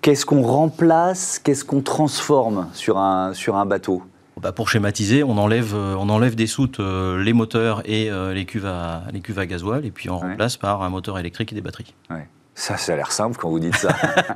qu'est-ce 0.00 0.26
qu'on 0.26 0.42
remplace? 0.42 1.38
Qu'est-ce 1.38 1.64
qu'on 1.64 1.80
transforme 1.80 2.68
sur 2.72 2.98
un, 2.98 3.34
sur 3.34 3.56
un 3.56 3.66
bateau? 3.66 4.02
Bah 4.40 4.52
pour 4.52 4.70
schématiser, 4.70 5.22
on 5.22 5.36
enlève, 5.36 5.74
euh, 5.74 5.94
on 5.98 6.08
enlève 6.08 6.34
des 6.34 6.46
soutes, 6.46 6.80
euh, 6.80 7.22
les 7.22 7.34
moteurs 7.34 7.82
et 7.84 8.10
euh, 8.10 8.32
les, 8.32 8.46
cuves 8.46 8.64
à, 8.64 9.02
les 9.12 9.20
cuves 9.20 9.38
à 9.38 9.44
gasoil, 9.44 9.84
et 9.84 9.90
puis 9.90 10.08
on 10.08 10.18
remplace 10.18 10.56
par 10.56 10.82
un 10.82 10.88
moteur 10.88 11.18
électrique 11.18 11.52
et 11.52 11.54
des 11.54 11.60
batteries. 11.60 11.94
Ça, 12.54 12.76
ça 12.76 12.92
a 12.92 12.96
l'air 12.96 13.12
simple 13.12 13.36
quand 13.38 13.50
vous 13.50 13.58
dites 13.58 13.76
ça. 13.76 13.94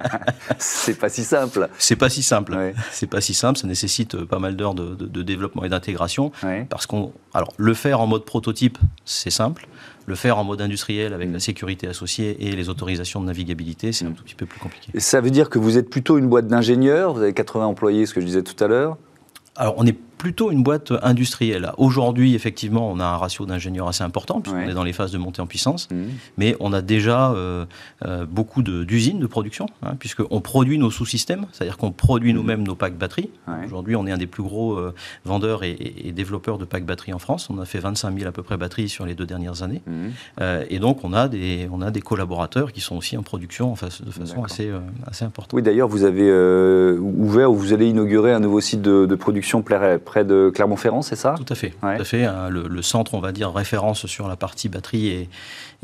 c'est 0.59 0.99
pas 0.99 1.09
si 1.09 1.25
simple. 1.25 1.69
C'est 1.79 1.97
pas 1.97 2.09
si 2.09 2.23
simple. 2.23 2.73
C'est 2.91 3.07
pas 3.07 3.21
si 3.21 3.35
simple. 3.35 3.59
Ça 3.59 3.67
nécessite 3.67 4.25
pas 4.25 4.39
mal 4.39 4.57
d'heures 4.57 4.75
de, 4.75 4.95
de, 4.95 5.23
développement 5.23 5.65
et 5.65 5.69
d'intégration. 5.69 6.33
Parce 6.71 6.87
qu'on, 6.87 7.13
alors, 7.35 7.53
le 7.57 7.75
faire 7.75 8.01
en 8.01 8.07
mode 8.07 8.25
prototype, 8.25 8.79
c'est 9.05 9.31
simple. 9.31 9.67
Le 10.07 10.15
faire 10.15 10.39
en 10.39 10.45
mode 10.45 10.61
industriel 10.61 11.15
avec 11.15 11.33
la 11.33 11.41
sécurité 11.41 11.87
associée 11.87 12.37
et 12.47 12.53
les 12.53 12.69
autorisations 12.69 13.21
de 13.21 13.27
navigabilité, 13.27 13.93
c'est 13.93 14.05
un 14.05 14.11
tout 14.11 14.23
petit 14.23 14.35
peu 14.35 14.47
plus 14.47 14.61
compliqué. 14.61 14.93
ça 15.01 15.21
veut 15.21 15.31
dire 15.31 15.49
que 15.49 15.59
vous 15.59 15.79
êtes 15.79 15.89
plutôt 15.89 16.19
une 16.19 16.29
boîte 16.29 16.47
d'ingénieurs, 16.47 17.15
vous 17.15 17.23
avez 17.23 17.33
80 17.33 17.67
employés, 17.67 18.05
ce 18.05 18.13
que 18.13 18.21
je 18.21 18.27
disais 18.27 18.43
tout 18.43 18.63
à 18.63 18.69
l'heure? 18.69 18.99
Alors, 19.57 19.75
on 19.79 19.87
est 19.87 19.97
plutôt 20.19 20.51
une 20.51 20.63
boîte 20.63 20.93
industrielle. 21.03 21.73
Aujourd'hui, 21.79 22.35
effectivement, 22.35 22.91
on 22.91 23.01
a 23.01 23.05
un 23.05 23.17
ratio 23.17 23.47
d'ingénieurs 23.47 23.89
assez 23.89 24.03
important, 24.03 24.41
puisqu'on 24.41 24.69
est 24.69 24.75
dans 24.75 24.85
les 24.85 24.93
phases 24.93 25.13
de 25.13 25.19
montée 25.19 25.43
en 25.43 25.47
puissance, 25.47 25.89
mmh. 25.91 25.97
mais 26.39 26.57
on 26.61 26.73
a 26.73 26.83
déjà 26.83 27.33
euh, 27.33 27.67
euh, 28.05 28.25
beaucoup 28.27 28.63
d'usines 28.63 29.19
de, 29.19 29.27
production, 29.27 29.67
hein, 29.83 29.95
puisqu'on 29.99 30.41
produit 30.41 30.79
nos 30.79 30.91
sous-systèmes, 30.91 31.47
c'est-à-dire 31.53 31.77
qu'on 31.77 31.91
produit 31.91 32.33
mmh. 32.33 32.37
nous-mêmes 32.37 32.63
nos 32.63 32.75
packs 32.75 32.97
batteries. 32.97 33.31
Aujourd'hui, 33.65 33.97
on 33.97 34.07
est 34.07 34.13
un 34.13 34.19
des 34.19 34.27
plus 34.27 34.43
gros 34.43 34.75
euh, 34.75 34.95
vendeurs 35.25 35.63
et, 35.65 36.13
développeurs 36.15 36.59
de 36.59 36.65
packs 36.65 36.85
batteries 36.85 37.13
en 37.13 37.19
France. 37.19 37.51
On 37.51 37.59
a 37.59 37.65
fait 37.65 37.81
25 37.81 38.17
000 38.17 38.29
à 38.29 38.33
peu 38.33 38.43
près 38.43 38.57
batteries 38.57 38.89
sur 38.89 39.05
les 39.05 39.15
deux 39.15 39.27
dernières 39.27 39.63
années. 39.63 39.83
Mmh. 39.87 40.43
et 40.71 40.79
donc, 40.79 41.05
on 41.05 41.13
a, 41.13 41.29
des, 41.29 41.69
on 41.73 41.81
a 41.83 41.91
des 41.91 42.01
collaborateurs 42.01 42.73
qui 42.73 42.81
sont 42.81 42.97
aussi 42.97 43.17
en 43.17 43.23
production 43.23 43.73
en 43.73 43.75
de 43.75 44.11
façon 44.11 44.45
assez, 44.45 44.71
assez 45.07 45.25
importante. 45.25 45.53
Oui, 45.53 45.63
d'ailleurs, 45.63 45.89
vous 45.89 46.05
avez 46.05 46.31
ouvert 46.99 47.51
ou 47.51 47.57
vous 47.57 47.73
allez 47.73 47.89
inaugurer 47.89 48.33
un 48.33 48.41
nouveau 48.41 48.61
site 48.61 48.83
de, 48.83 49.07
de 49.07 49.15
production 49.15 49.63
près 50.05 50.25
de 50.25 50.51
Clermont-Ferrand, 50.55 51.03
c'est 51.03 51.17
ça? 51.17 51.35
Tout 51.37 51.53
à 51.53 51.57
fait. 51.57 51.71
Tout 51.71 51.87
à 51.87 52.05
fait. 52.05 52.25
Hein, 52.25 52.49
le, 52.49 52.83
centre, 52.83 53.15
on 53.15 53.21
va 53.21 53.33
dire, 53.33 53.53
référence 53.53 54.07
sur 54.07 54.29
la 54.29 54.37
partie 54.37 54.69
batterie 54.69 55.09
et, 55.09 55.29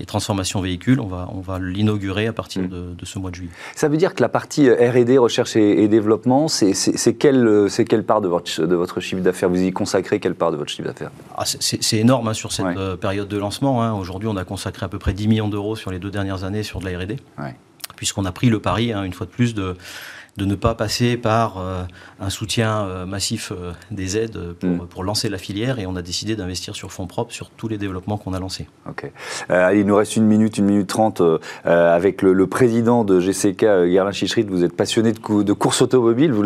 transformation 0.07 0.63
véhicule, 0.63 0.99
on 0.99 1.07
va, 1.07 1.29
on 1.35 1.41
va 1.41 1.59
l'inaugurer 1.59 2.27
à 2.27 2.33
partir 2.33 2.63
mm. 2.63 2.69
de, 2.69 3.05
ce 3.05 3.19
mois 3.19 3.31
de 3.31 3.35
juillet. 3.35 3.51
Ça 3.77 3.89
veut 3.89 3.99
dire 3.99 4.15
que 4.15 4.23
la 4.23 4.31
partie 4.31 4.67
euh, 4.67 4.91
R&D, 4.91 5.19
recherche 5.19 5.57
et, 5.57 5.89
développement, 5.89 6.49
c'est 6.49 7.15
quelle, 7.19 7.47
euh, 7.47 7.69
quelle 7.87 8.05
part 8.05 8.23
de 8.23 8.29
votre, 8.29 8.63
de 8.63 8.75
votre 8.75 9.01
chiffre 9.01 9.21
d'affaires? 9.21 9.51
Vous 9.51 9.63
y 9.63 9.71
consacrez 9.73 10.19
quelle 10.19 10.35
part 10.35 10.53
de 10.53 10.57
votre 10.57 10.71
chiffre 10.71 10.89
d'affaires? 10.89 11.11
Ah, 11.37 11.45
C'est 11.45 11.99
énorme 11.99 12.29
hein, 12.29 12.35
sur 12.35 12.53
cette 12.53 12.79
euh, 12.79 12.97
période 12.97 13.29
de 13.29 13.37
lancement. 13.37 13.83
Hein. 13.83 13.93
Aujourd'hui, 13.93 14.29
on 14.29 14.37
a 14.37 14.45
consacré 14.45 14.87
à 14.87 14.89
peu 14.89 14.99
près 14.99 15.13
10 15.13 15.29
millions 15.29 15.49
d'euros 15.49 15.77
sur 15.77 15.91
les 15.91 15.99
deux 15.99 16.11
dernières 16.11 16.45
années 16.45 16.63
sur 16.63 16.81
de 16.81 16.89
la 16.89 16.99
R&D. 16.99 17.17
Puisqu'on 17.97 18.25
a 18.25 18.33
pris 18.33 18.49
le 18.49 18.61
pari, 18.61 18.95
une 18.95 19.13
fois 19.13 19.27
de 19.27 19.31
plus, 19.31 19.55
de 19.55 19.77
de 20.37 20.45
ne 20.45 20.55
pas 20.55 20.75
passer 20.75 21.17
par 21.17 21.63
un 22.21 22.31
soutien 22.31 23.05
massif 23.07 23.53
des 23.91 24.17
aides 24.17 24.55
pour, 24.59 24.69
mm. 24.69 24.87
pour, 24.89 25.05
lancer 25.05 25.29
la 25.29 25.39
filière 25.39 25.79
et 25.79 25.87
on 25.87 25.97
a 25.97 26.03
décidé 26.03 26.37
d'investir 26.37 26.75
sur 26.75 26.93
fonds 26.93 27.07
propres 27.07 27.33
sur 27.33 27.51
tous 27.51 27.69
les 27.69 27.79
développements 27.79 28.17
qu'on 28.17 28.33
a 28.33 28.39
lancés. 28.39 28.67
Ok. 28.89 29.11
il 29.51 29.85
nous 29.85 29.97
reste 29.97 30.17
une 30.17 30.27
minute, 30.27 30.59
une 30.59 30.67
minute 30.67 30.87
trente 30.87 31.23
avec 31.65 32.23
le, 32.23 32.47
président 32.47 33.05
de 33.05 33.21
GCK, 33.21 33.61
Gerlin 33.61 34.13
Chichrit. 34.13 34.43
Vous 34.43 34.65
êtes 34.65 34.77
passionné 34.77 35.13
de, 35.13 35.43
de 35.43 35.53
course 35.53 35.83
automobile. 35.83 36.33
Vous, 36.33 36.45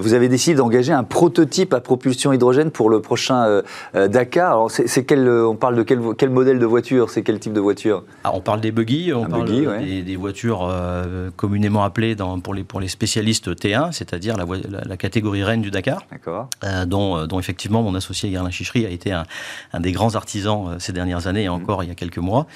vous 0.00 0.14
avez 0.14 0.28
décidé 0.28 0.56
d'engager 0.56 0.92
un 0.92 1.04
prototype 1.04 1.74
à 1.74 1.80
propulsion 1.80 2.32
hydrogène 2.32 2.70
pour 2.70 2.90
le 2.90 3.00
prochain 3.00 3.62
Dakar. 3.94 4.52
Alors, 4.52 4.70
c'est 4.70 5.04
quel, 5.04 5.28
on 5.28 5.56
parle 5.56 5.76
de 5.76 5.82
quel, 5.82 6.00
quel 6.16 6.30
modèle 6.30 6.58
de 6.58 6.66
voiture? 6.66 7.10
C'est 7.10 7.22
quel 7.22 7.38
type 7.38 7.52
de 7.52 7.60
voiture? 7.60 8.04
Ah, 8.24 8.32
On 8.34 8.40
parle 8.40 8.60
des 8.60 8.72
buggy, 8.72 9.12
on 9.12 9.26
parle 9.26 9.46
des, 9.46 10.16
voitures 10.16 10.68
euh, 10.68 11.30
communément 11.36 11.84
appelées 11.84 12.14
dans, 12.14 12.40
pour, 12.40 12.54
les, 12.54 12.64
pour 12.64 12.80
les 12.80 12.88
spécialistes 12.88 13.07
T1, 13.08 13.92
c'est-à-dire 13.92 14.36
la, 14.36 14.44
la, 14.84 14.96
catégorie 14.96 15.42
reine 15.42 15.62
du 15.62 15.70
Dakar, 15.70 16.04
euh, 16.64 16.86
dont, 16.86 17.16
euh, 17.16 17.26
dont, 17.26 17.38
effectivement 17.38 17.82
mon 17.82 17.94
associé 17.94 18.30
Gerlin 18.30 18.50
Chichery 18.50 18.86
a 18.86 18.90
été 18.90 19.12
un, 19.12 19.24
des 19.78 19.92
grands 19.92 20.14
artisans 20.14 20.76
ces 20.78 20.92
dernières 20.92 21.26
années 21.26 21.44
et 21.44 21.48
mm. 21.48 21.52
encore 21.52 21.82
il 21.82 21.88
y 21.88 21.92
a 21.92 21.94
quelques 21.94 22.18
mois. 22.18 22.46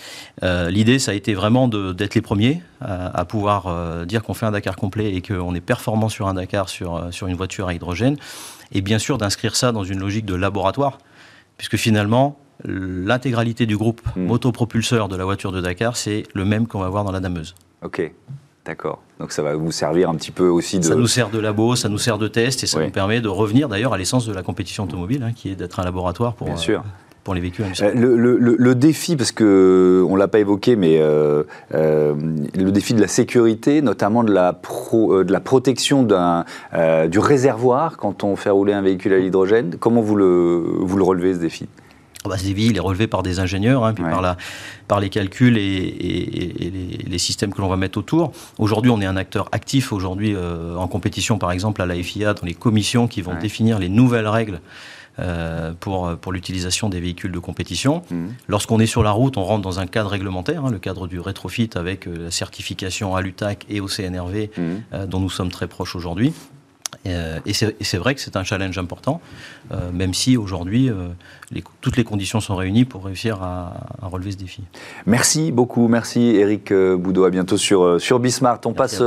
L'idée, 0.43 0.99
ça 0.99 1.13
a 1.13 1.15
été 1.15 1.35
vraiment 1.35 1.69
d'être 1.69 2.15
les 2.15 2.21
premiers 2.21 2.63
à, 2.81 3.25
pouvoir 3.25 4.07
dire 4.07 4.23
qu'on 4.23 4.35
fait 4.35 4.47
un 4.47 4.53
Dakar 4.53 4.77
complet 4.77 5.15
et 5.15 5.23
qu'on 5.23 5.55
est 5.55 5.61
performant 5.61 6.09
sur 6.09 6.29
un 6.29 6.35
Dakar 6.35 6.69
sur, 6.69 7.09
sur 7.11 7.27
une 7.27 7.37
voiture 7.37 7.69
à 7.69 7.75
hydrogène. 7.75 8.17
Et 8.73 8.81
bien 8.81 8.99
sûr 8.99 9.19
d'inscrire 9.19 9.57
ça 9.57 9.73
dans 9.73 9.85
une 9.85 10.01
logique 10.01 10.25
de 10.25 10.35
laboratoire, 10.35 10.99
puisque 11.57 11.77
finalement, 11.77 12.39
l'intégralité 12.65 13.67
du 13.67 13.77
groupe 13.77 14.01
hmm. 14.17 14.25
motopropulseur 14.25 15.09
de 15.09 15.17
la 15.17 15.25
voiture 15.25 15.53
de 15.53 15.61
Dakar, 15.61 15.97
c'est 15.97 16.25
le 16.35 16.45
même 16.45 16.67
qu'on 16.67 16.81
va 16.81 16.89
voir 16.89 17.05
dans 17.05 17.13
la 17.13 17.21
Dameuse. 17.21 17.55
Ok. 17.83 18.13
D'accord. 18.65 19.01
Donc 19.19 19.33
ça 19.33 19.43
va 19.43 19.57
vous 19.57 19.73
servir 19.73 20.09
un 20.09 20.15
petit 20.15 20.31
peu 20.31 20.47
aussi 20.47 20.79
de... 20.79 20.85
Ça 20.85 20.95
nous 20.95 21.09
sert 21.09 21.31
de 21.31 21.39
labo, 21.39 21.75
ça 21.75 21.89
nous 21.89 21.99
sert 21.99 22.19
de 22.19 22.29
test 22.29 22.63
et 22.63 22.67
ça 22.67 22.81
nous 22.81 22.91
permet 22.91 23.21
de 23.21 23.29
revenir 23.29 23.69
d'ailleurs 23.69 23.93
à 23.93 23.99
l'essence 23.99 24.27
de 24.27 24.33
la 24.33 24.43
compétition 24.43 24.85
automobile, 24.85 25.25
hein, 25.25 25.33
qui 25.35 25.51
est 25.51 25.57
d'être 25.57 25.81
un 25.81 25.85
laboratoire 25.85 26.35
pour, 26.35 26.47
Bien 26.47 26.57
sûr. 26.57 26.81
Euh, 26.81 26.89
pour 27.25 27.35
les 27.35 27.41
véhicules 27.41 27.67
euh, 27.83 27.93
le, 27.95 28.37
le, 28.39 28.75
défi, 28.75 29.15
parce 29.17 29.31
que 29.31 30.05
on 30.09 30.17
l'a 30.17 30.27
pas 30.27 30.41
évoqué, 30.41 30.75
mais 30.75 30.99
euh, 31.01 31.45
le 31.73 32.71
défi 32.71 32.95
de 32.95 33.01
la 33.01 33.07
sécurité, 33.07 33.81
notamment 33.81 34.25
de 34.25 34.33
la, 34.33 34.53
pro, 34.53 35.23
de 35.23 35.33
la 35.33 35.41
protection 35.41 36.03
du 36.03 37.19
réservoir 37.19 37.97
quand 37.97 38.25
on 38.25 38.35
fait 38.35 38.51
rouler 38.51 38.73
un 38.73 38.83
véhicule 38.83 39.13
à 39.13 39.19
l'hydrogène, 39.19 39.77
comment 39.79 40.03
vous 40.03 40.17
le, 40.17 40.65
vous 40.81 40.97
le 40.97 41.05
relevez 41.05 41.35
ce 41.35 41.39
défi? 41.39 41.69
Bah, 42.29 42.39
ce 42.39 42.45
défi, 42.45 42.67
il 42.67 42.77
est 42.77 42.81
relevé 42.81 43.07
par 43.07 43.23
des 43.23 43.41
ingénieurs, 43.41 43.85
hein, 43.85 43.95
puis 43.95 44.05
par, 44.05 44.23
la, 44.23 44.37
par 44.89 45.01
les 45.01 45.11
calculs 45.11 45.59
et, 45.59 47.03
les, 47.07 47.19
systèmes 47.19 47.53
que 47.53 47.61
l'on 47.61 47.69
va 47.69 47.77
mettre 47.77 47.99
autour. 47.99 48.33
Aujourd'hui, 48.59 48.91
on 48.91 49.01
est 49.01 49.07
un 49.07 49.17
acteur 49.17 49.49
actif 49.53 49.93
aujourd'hui 49.93 50.35
euh, 50.35 50.77
en 50.77 50.89
compétition, 50.89 51.39
par 51.39 51.53
exemple 51.53 51.83
à 51.83 51.87
la 51.87 51.95
FIA, 51.95 52.35
dans 52.35 52.47
les 52.47 52.55
commissions 52.55 53.07
qui 53.07 53.23
vont 53.23 53.35
définir 53.39 53.79
les 53.79 53.89
nouvelles 53.89 54.27
règles 54.27 54.61
euh, 55.19 55.73
pour, 55.79 56.17
pour 56.17 56.33
l'utilisation 56.33 56.89
des 56.89 57.01
véhicules 57.01 57.33
de 57.33 57.39
compétition. 57.39 58.03
Mmh. 58.11 58.29
Lorsqu'on 58.49 58.81
est 58.81 58.87
sur 58.87 59.03
la 59.03 59.11
route, 59.11 59.37
on 59.37 59.45
rentre 59.45 59.63
dans 59.63 59.79
un 59.79 59.87
cadre 59.87 60.11
réglementaire, 60.11 60.65
hein, 60.65 60.71
le 60.71 60.79
cadre 60.79 61.07
du 61.07 61.21
rétrofit 61.21 61.71
avec 61.75 62.07
euh, 62.07 62.25
la 62.25 62.31
certification 62.31 63.15
à 63.15 63.21
l'UTAC 63.21 63.67
et 63.69 63.81
au 63.81 63.89
CNRV, 63.89 64.49
mmh. 64.57 65.07
dont 65.07 65.21
nous 65.21 65.31
sommes 65.31 65.51
très 65.51 65.67
proches 65.67 65.95
aujourd'hui. 65.97 66.33
Euh, 67.07 67.41
et 67.47 67.53
c'est 67.53 67.99
vrai 67.99 68.15
que 68.15 68.21
c'est 68.21 68.37
un 68.37 68.45
challenge 68.45 68.79
important, 68.79 69.21
euh, 69.73 69.91
même 69.93 70.15
si 70.15 70.37
aujourd'hui, 70.37 70.89
euh, 70.89 71.09
toutes 71.81 71.97
les 71.97 72.05
conditions 72.05 72.41
sont 72.41 72.55
réunies 72.55 72.85
pour 72.85 73.05
réussir 73.05 73.43
à, 73.43 73.73
relever 74.03 74.33
ce 74.33 74.37
défi. 74.37 74.63
Merci 75.07 75.53
beaucoup, 75.53 75.89
merci 75.89 76.37
Eric 76.37 76.73
Boudot. 76.73 77.25
À 77.25 77.31
bientôt 77.31 77.57
sur, 77.57 78.01
sur 78.01 78.19
Bismart. 78.19 78.61
On 78.65 78.73
passe 78.73 79.03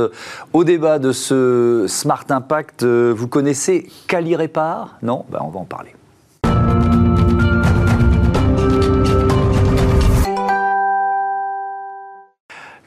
au 0.52 0.64
débat 0.64 0.98
de 0.98 1.12
ce 1.12 1.86
Smart 1.88 2.24
Impact. 2.28 2.84
Vous 2.84 3.28
connaissez 3.28 3.88
Cali 4.06 4.36
Répar 4.36 4.98
Non? 5.02 5.24
Ben, 5.30 5.38
On 5.42 5.48
va 5.48 5.60
en 5.60 5.64
parler. 5.64 5.94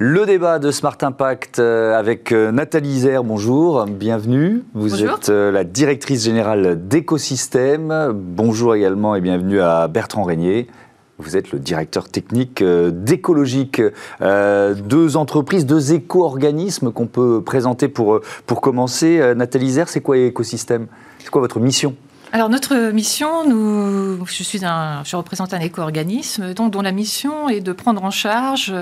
Le 0.02 0.26
débat 0.26 0.60
de 0.60 0.72
Smart 0.72 0.96
Impact 1.02 1.60
euh, 1.60 1.94
avec 1.94 2.32
euh, 2.32 2.54
Nathalie 2.54 2.88
Isère, 2.88 3.26
bonjour, 3.26 3.86
bienvenue. 3.86 4.64
Vous 4.74 5.04
êtes 5.04 5.28
euh, 5.28 5.52
la 5.52 5.66
directrice 5.66 6.24
générale 6.24 6.88
d'écosystème. 6.88 8.14
Bonjour 8.14 8.76
également 8.76 9.16
et 9.16 9.20
bienvenue 9.20 9.60
à 9.60 9.90
Bertrand 9.90 10.24
Régnier. 10.24 10.68
Vous 11.18 11.36
êtes 11.36 11.52
le 11.52 11.60
directeur 11.60 12.08
technique 12.08 12.64
d'Écologique. 12.64 13.82
deux 14.22 15.18
entreprises, 15.18 15.66
deux 15.66 15.92
éco-organismes 15.92 16.94
qu'on 16.94 17.08
peut 17.08 17.42
présenter 17.44 17.90
pour, 17.90 18.22
pour 18.46 18.62
commencer. 18.62 19.34
Nathalie 19.36 19.66
Isère, 19.66 19.90
c'est 19.90 20.00
quoi 20.00 20.18
écosystème? 20.18 20.88
C'est 21.20 21.30
quoi 21.30 21.42
votre 21.42 21.60
mission? 21.60 21.94
Alors 22.32 22.50
notre 22.50 22.92
mission, 22.92 23.48
nous, 23.48 24.24
je 24.28 24.44
suis 24.44 24.64
un, 24.64 25.04
je 25.04 25.16
représente 25.16 25.54
un 25.56 25.60
éco-organisme 25.60 26.54
donc 26.54 26.72
dont 26.72 26.82
la 26.82 26.92
mission 26.92 27.50
est 27.50 27.60
de 27.60 27.72
prendre 27.72 28.04
en 28.04 28.12
charge 28.12 28.74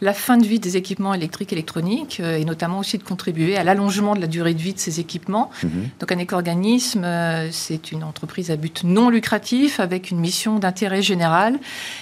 la 0.00 0.14
fin 0.14 0.38
de 0.38 0.46
vie 0.46 0.58
des 0.58 0.78
équipements 0.78 1.12
électriques 1.12 1.52
et 1.52 1.54
électroniques 1.54 2.20
euh, 2.20 2.38
et 2.38 2.46
notamment 2.46 2.78
aussi 2.78 2.96
de 2.96 3.02
contribuer 3.02 3.56
à 3.56 3.64
l'allongement 3.64 4.14
de 4.14 4.20
la 4.20 4.26
durée 4.26 4.54
de 4.54 4.60
vie 4.60 4.72
de 4.72 4.78
ces 4.78 5.00
équipements. 5.00 5.50
Mhm. 5.62 5.70
Donc 6.00 6.12
un 6.12 6.18
éco-organisme, 6.18 7.04
euh, 7.04 7.48
c'est 7.50 7.92
une 7.92 8.04
entreprise 8.04 8.50
à 8.50 8.56
but 8.56 8.84
non 8.84 9.10
lucratif 9.10 9.80
avec 9.80 10.10
une 10.10 10.18
mission 10.18 10.58
d'intérêt 10.58 11.02
général 11.02 11.58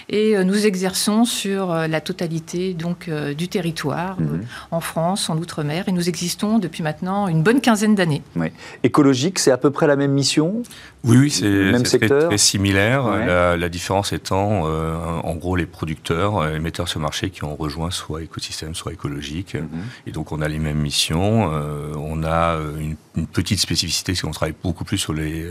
et 0.09 0.37
euh, 0.37 0.44
nous 0.44 0.66
exerçons 0.66 1.25
sur 1.25 1.75
la 1.75 2.00
totalité 2.00 2.75
donc 2.75 3.11
du 3.37 3.49
territoire 3.49 4.21
mhm. 4.21 4.42
en 4.71 4.80
France, 4.80 5.28
en 5.30 5.37
outre-mer 5.37 5.88
et 5.88 5.92
nous 5.92 6.09
existons 6.09 6.61
depuis 6.61 6.85
maintenant 6.85 7.26
une 7.26 7.42
bonne 7.42 7.61
quinzaine 7.61 7.97
d'années. 7.97 8.23
Oui. 8.37 8.49
Écologique, 8.85 9.40
c'est 9.40 9.50
à 9.50 9.59
peu 9.59 9.71
près 9.71 9.88
la 9.88 9.97
même 9.97 10.12
mission? 10.12 10.62
Oui, 11.04 11.16
oui, 11.16 11.30
c'est 11.30 11.99
très, 11.99 12.09
très, 12.09 12.38
similaire. 12.38 13.06
La, 13.56 13.68
différence 13.68 14.12
étant, 14.12 14.66
euh, 14.66 14.94
en 15.25 15.35
gros, 15.35 15.56
les 15.56 15.66
producteurs, 15.66 16.38
euh, 16.38 16.52
les 16.52 16.61
metteurs 16.61 16.88
sur 16.88 17.00
le 17.00 17.02
marché 17.02 17.30
qui 17.30 17.42
ont 17.42 17.56
rejoint 17.56 17.90
soit 17.90 18.23
écosystème, 18.23 18.75
soit 18.75 18.92
écologique. 18.92 19.54
Mhm. 19.54 19.68
Et 20.06 20.12
donc, 20.12 20.30
on 20.30 20.40
a 20.40 20.49
les 20.49 20.59
mêmes 20.59 20.78
missions. 20.78 21.50
Euh, 21.52 21.92
on 21.97 22.23
a 22.23 22.56
une, 22.78 22.97
petite 23.32 23.59
spécificité, 23.59 24.14
c'est 24.14 24.23
qu'on 24.23 24.30
travaille 24.30 24.54
beaucoup 24.62 24.85
plus 24.85 24.97
sur 24.97 25.12
les 25.12 25.47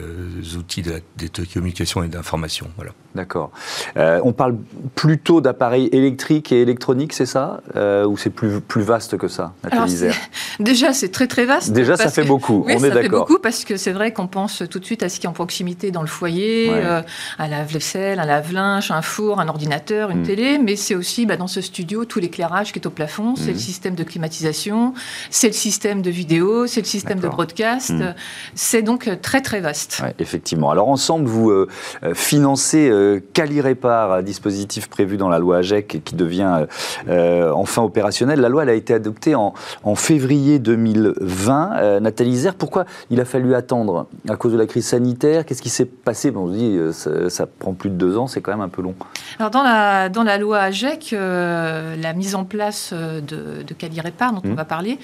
outils 0.57 0.81
de, 0.81 1.01
de 1.19 1.45
communication 1.53 2.03
et 2.03 2.07
d'information. 2.07 2.67
Voilà. 2.75 2.91
D'accord. 3.13 3.51
on 3.95 4.31
parle 4.33 4.55
plutôt 4.95 5.41
d'appareils 5.41 5.87
électriques 5.91 6.51
et 6.51 6.61
électroniques, 6.61 7.13
c'est 7.13 7.25
ça? 7.25 7.61
Ou 7.75 8.17
c'est 8.17 8.29
plus, 8.29 8.61
plus 8.61 8.81
vaste 8.81 9.17
que 9.17 9.27
ça, 9.27 9.53
Déjà, 10.59 10.93
c'est 10.93 11.09
très 11.09 11.27
très 11.27 11.45
vaste. 11.45 11.71
Déjà, 11.71 11.97
ça 11.97 12.09
fait 12.09 12.23
beaucoup. 12.23 12.63
Oui, 12.65 12.73
on 12.77 12.83
est 12.83 12.89
d'accord. 12.89 12.93
Ça 12.93 13.01
fait 13.01 13.09
beaucoup 13.09 13.39
parce 13.39 13.63
que 13.63 13.77
c'est 13.77 13.91
vrai 13.91 14.11
qu'on 14.11 14.27
pense 14.27 14.63
tout 14.69 14.79
de 14.79 14.85
suite 14.85 15.03
à 15.03 15.09
ce 15.09 15.19
qui 15.19 15.27
en 15.27 15.33
proximité 15.41 15.89
dans 15.89 16.01
le 16.01 16.07
foyer, 16.07 16.69
euh, 16.69 17.01
un 17.39 17.47
lave-vaisselle, 17.47 18.19
un 18.19 18.25
lave-linge, 18.25 18.91
un 18.91 19.01
four, 19.01 19.39
un 19.39 19.47
ordinateur, 19.47 20.11
une 20.11 20.21
mm. 20.21 20.23
télé, 20.23 20.59
mais 20.59 20.75
c'est 20.75 20.93
aussi 20.93 21.25
bah, 21.25 21.35
dans 21.35 21.47
ce 21.47 21.61
studio 21.61 22.05
tout 22.05 22.19
l'éclairage 22.19 22.71
qui 22.71 22.77
est 22.77 22.85
au 22.85 22.91
plafond, 22.91 23.35
c'est 23.35 23.47
le 23.47 23.55
mm. 23.55 23.69
système 23.71 23.95
de 23.95 24.03
climatisation, 24.03 24.93
c'est 25.31 25.47
le 25.47 25.53
système 25.53 26.03
de 26.03 26.11
vidéo, 26.11 26.67
c'est 26.67 26.81
le 26.81 26.85
système 26.85 27.19
de 27.19 27.27
broadcast. 27.27 27.89
Mm. 27.89 28.13
C'est 28.53 28.83
donc 28.83 29.07
euh, 29.07 29.15
très 29.19 29.41
très 29.41 29.61
vaste. 29.61 30.03
effectivement. 30.19 30.69
Alors 30.69 30.89
ensemble, 30.89 31.25
vous 31.25 31.49
euh, 31.49 31.67
financez 32.13 32.87
euh, 32.87 33.19
Calirépar, 33.33 34.11
un 34.11 34.21
dispositif 34.21 34.89
prévu 34.89 35.17
dans 35.17 35.29
la 35.29 35.39
loi 35.39 35.57
AGEC 35.57 36.01
qui 36.05 36.15
devient 36.15 36.67
enfin 37.07 37.81
opérationnel. 37.81 38.39
La 38.39 38.49
loi 38.49 38.61
elle 38.61 38.69
a 38.69 38.73
été 38.73 38.93
adoptée 38.93 39.33
en, 39.33 39.55
en 39.83 39.95
février 39.95 40.59
2020. 40.59 41.99
Nathalie 41.99 42.37
Zer, 42.37 42.53
pourquoi 42.53 42.85
il 43.09 43.19
a 43.19 43.25
fallu 43.25 43.55
attendre 43.55 44.05
à 44.29 44.35
cause 44.35 44.53
de 44.53 44.57
la 44.57 44.67
crise 44.67 44.85
sanitaire 44.85 45.30
Qu'est-ce 45.45 45.61
qui 45.61 45.69
s'est 45.69 45.85
passé? 45.85 46.31
On 46.35 46.47
se 46.47 46.53
dit, 46.53 46.77
euh, 46.77 47.29
ça, 47.29 47.45
prend 47.47 47.73
plus 47.73 47.89
de 47.89 47.95
deux 47.95 48.17
ans, 48.17 48.27
c'est 48.27 48.41
quand 48.41 48.51
même 48.51 48.61
un 48.61 48.69
peu 48.69 48.81
long. 48.81 48.95
Alors, 49.39 49.51
dans 49.51 49.63
la, 49.63 50.09
dans 50.09 50.23
la 50.23 50.37
loi 50.37 50.59
AGEC, 50.59 51.13
euh, 51.13 51.95
la 51.95 52.13
mise 52.13 52.35
en 52.35 52.45
place 52.45 52.91
euh, 52.93 53.21
de, 53.21 53.63
de 53.63 53.73
Calirépar, 53.73 54.33
dont 54.33 54.41
on 54.43 54.49
mmh. 54.49 54.55
va 54.55 54.65
parler, 54.65 54.99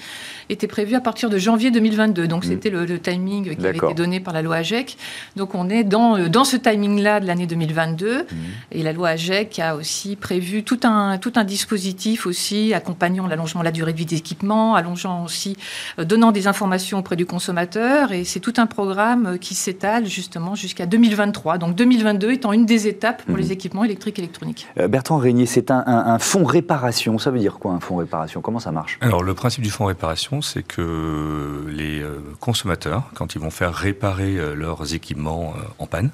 était 0.48 0.66
prévue 0.66 0.94
à 0.94 1.00
partir 1.00 1.30
de 1.30 1.38
janvier 1.38 1.70
2022. 1.70 2.26
Donc, 2.26 2.44
mmh. 2.44 2.48
c'était 2.48 2.70
le, 2.70 2.98
timing 2.98 3.56
qui 3.56 3.66
avait 3.66 3.76
été 3.76 3.94
donné 3.94 4.20
par 4.20 4.34
la 4.34 4.42
loi 4.42 4.56
AGEC. 4.56 4.96
Donc, 5.36 5.54
on 5.54 5.68
est 5.68 5.84
dans, 5.84 6.18
dans 6.28 6.44
ce 6.44 6.56
timing-là 6.56 7.20
de 7.20 7.26
l'année 7.26 7.46
2022. 7.46 8.18
Mmh. 8.18 8.36
Et 8.72 8.82
la 8.82 8.92
loi 8.92 9.10
AGEC 9.10 9.58
a 9.58 9.76
aussi 9.76 10.16
prévu 10.16 10.64
tout 10.64 10.80
un, 10.84 11.18
tout 11.18 11.32
un 11.36 11.44
dispositif 11.44 12.26
aussi 12.26 12.74
accompagnant 12.74 13.26
l'allongement 13.26 13.60
de 13.60 13.66
la 13.66 13.72
durée 13.72 13.92
de 13.92 13.98
vie 13.98 14.06
des 14.06 14.16
équipements, 14.16 14.74
allongeant 14.74 15.24
aussi, 15.24 15.56
donnant 15.98 16.32
des 16.32 16.46
informations 16.46 16.98
auprès 16.98 17.16
du 17.16 17.26
consommateur. 17.26 18.12
Et 18.12 18.24
c'est 18.24 18.40
tout 18.40 18.54
un 18.56 18.66
programme 18.66 19.38
qui 19.38 19.54
s'étale 19.54 20.06
justement 20.18 20.56
jusqu'à 20.56 20.86
2023. 20.86 21.58
Donc 21.58 21.76
2022 21.76 22.32
étant 22.32 22.52
une 22.52 22.66
des 22.66 22.88
étapes 22.88 23.22
pour 23.22 23.36
les 23.36 23.46
mhm. 23.46 23.52
équipements 23.52 23.84
électriques 23.84 24.18
et 24.18 24.22
électroniques. 24.22 24.66
Bertrand 24.88 25.18
Régnier, 25.18 25.46
c'est 25.46 25.70
un, 25.70 26.18
fonds 26.18 26.44
réparation. 26.44 27.18
Ça 27.18 27.30
veut 27.30 27.38
dire 27.38 27.58
quoi 27.60 27.72
un 27.72 27.80
fonds 27.80 27.96
réparation? 27.96 28.40
Comment 28.40 28.58
ça 28.58 28.72
marche? 28.72 28.98
Alors 29.00 29.22
le 29.22 29.34
principe 29.34 29.62
du 29.62 29.70
fonds 29.70 29.86
réparation, 29.86 30.42
c'est 30.42 30.64
que 30.64 31.64
les 31.68 32.02
consommateurs, 32.40 33.04
quand 33.14 33.36
ils 33.36 33.40
vont 33.40 33.50
faire 33.50 33.72
réparer 33.72 34.36
leurs 34.56 34.94
équipements 34.94 35.54
en 35.78 35.86
panne, 35.86 36.10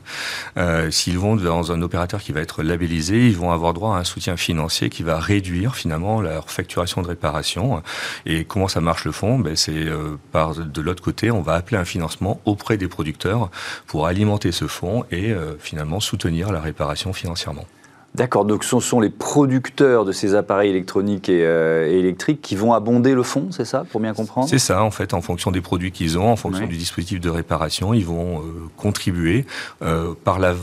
s'ils 0.91 1.19
vont 1.19 1.37
dans 1.37 1.73
un 1.73 1.81
opérateur 1.83 2.21
qui 2.21 2.33
va 2.33 2.41
être 2.41 2.63
labellisé, 2.63 3.29
ils 3.29 3.37
vont 3.37 3.53
avoir 3.53 3.73
droit 3.73 3.97
à 3.97 4.01
un 4.01 4.05
soutien 4.05 4.37
financier 4.37 4.91
qui 4.91 5.03
va 5.03 5.19
réduire 5.19 5.77
finalement 5.77 6.21
leur 6.21 6.51
facturation 6.51 7.03
de 7.03 7.09
réparation. 7.09 7.83
Et 8.27 8.45
comment 8.45 8.69
ça 8.69 8.81
marche 8.81 9.05
le 9.05 9.13
fonds? 9.13 9.39
Ben, 9.39 9.57
C'est 9.57 9.73
euh, 9.73 10.19
par 10.33 10.55
de 10.55 10.81
l'autre 10.81 11.03
côté, 11.03 11.31
on 11.31 11.43
va 11.43 11.55
appeler 11.55 11.79
un 11.79 11.85
financement 11.85 12.41
auprès 12.45 12.77
des 12.77 12.89
producteurs 12.89 13.51
pour 13.87 13.94
alimenter 14.03 14.53
ce 14.53 14.67
fonds 14.67 15.05
et 15.11 15.31
euh, 15.31 15.57
finalement 15.59 16.01
soutenir 16.01 16.51
la 16.53 16.61
réparation 16.61 17.13
financièrement. 17.13 17.67
D'accord, 18.14 18.44
donc 18.44 18.62
ce 18.62 18.78
sont 18.78 19.00
les 19.00 19.11
producteurs 19.11 20.04
de 20.04 20.12
ces 20.12 20.37
appareils 20.37 20.71
électroniques 20.71 21.28
euh, 21.28 21.88
et, 21.88 21.99
électriques 21.99 22.40
qui 22.40 22.54
vont 22.54 22.73
abonder 22.73 23.12
le 23.12 23.25
fonds, 23.25 23.49
c'est 23.50 23.64
ça, 23.64 23.85
pour 23.90 24.00
bien 24.00 24.14
comprendre? 24.14 24.49
C'est 24.49 24.61
ça, 24.61 24.85
en 24.85 24.92
fait, 24.92 25.14
en 25.14 25.21
fonction 25.21 25.50
des 25.50 25.61
produits 25.61 25.90
qu'ils 25.90 26.16
ont, 26.16 26.30
en 26.30 26.37
fonction 26.37 26.68
du 26.68 26.76
dispositif 26.76 27.18
de 27.18 27.28
réparation, 27.28 27.92
ils 27.92 28.06
vont 28.06 28.38
euh, 28.38 28.42
contribuer 28.76 29.47
euh, 29.83 30.14
par, 30.23 30.38
la, 30.38 30.54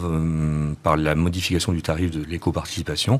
par 0.81 0.95
la 0.95 1.13
modification 1.15 1.73
du 1.73 1.81
tarif 1.81 2.11
de 2.11 2.23
l'éco-participation 2.23 3.19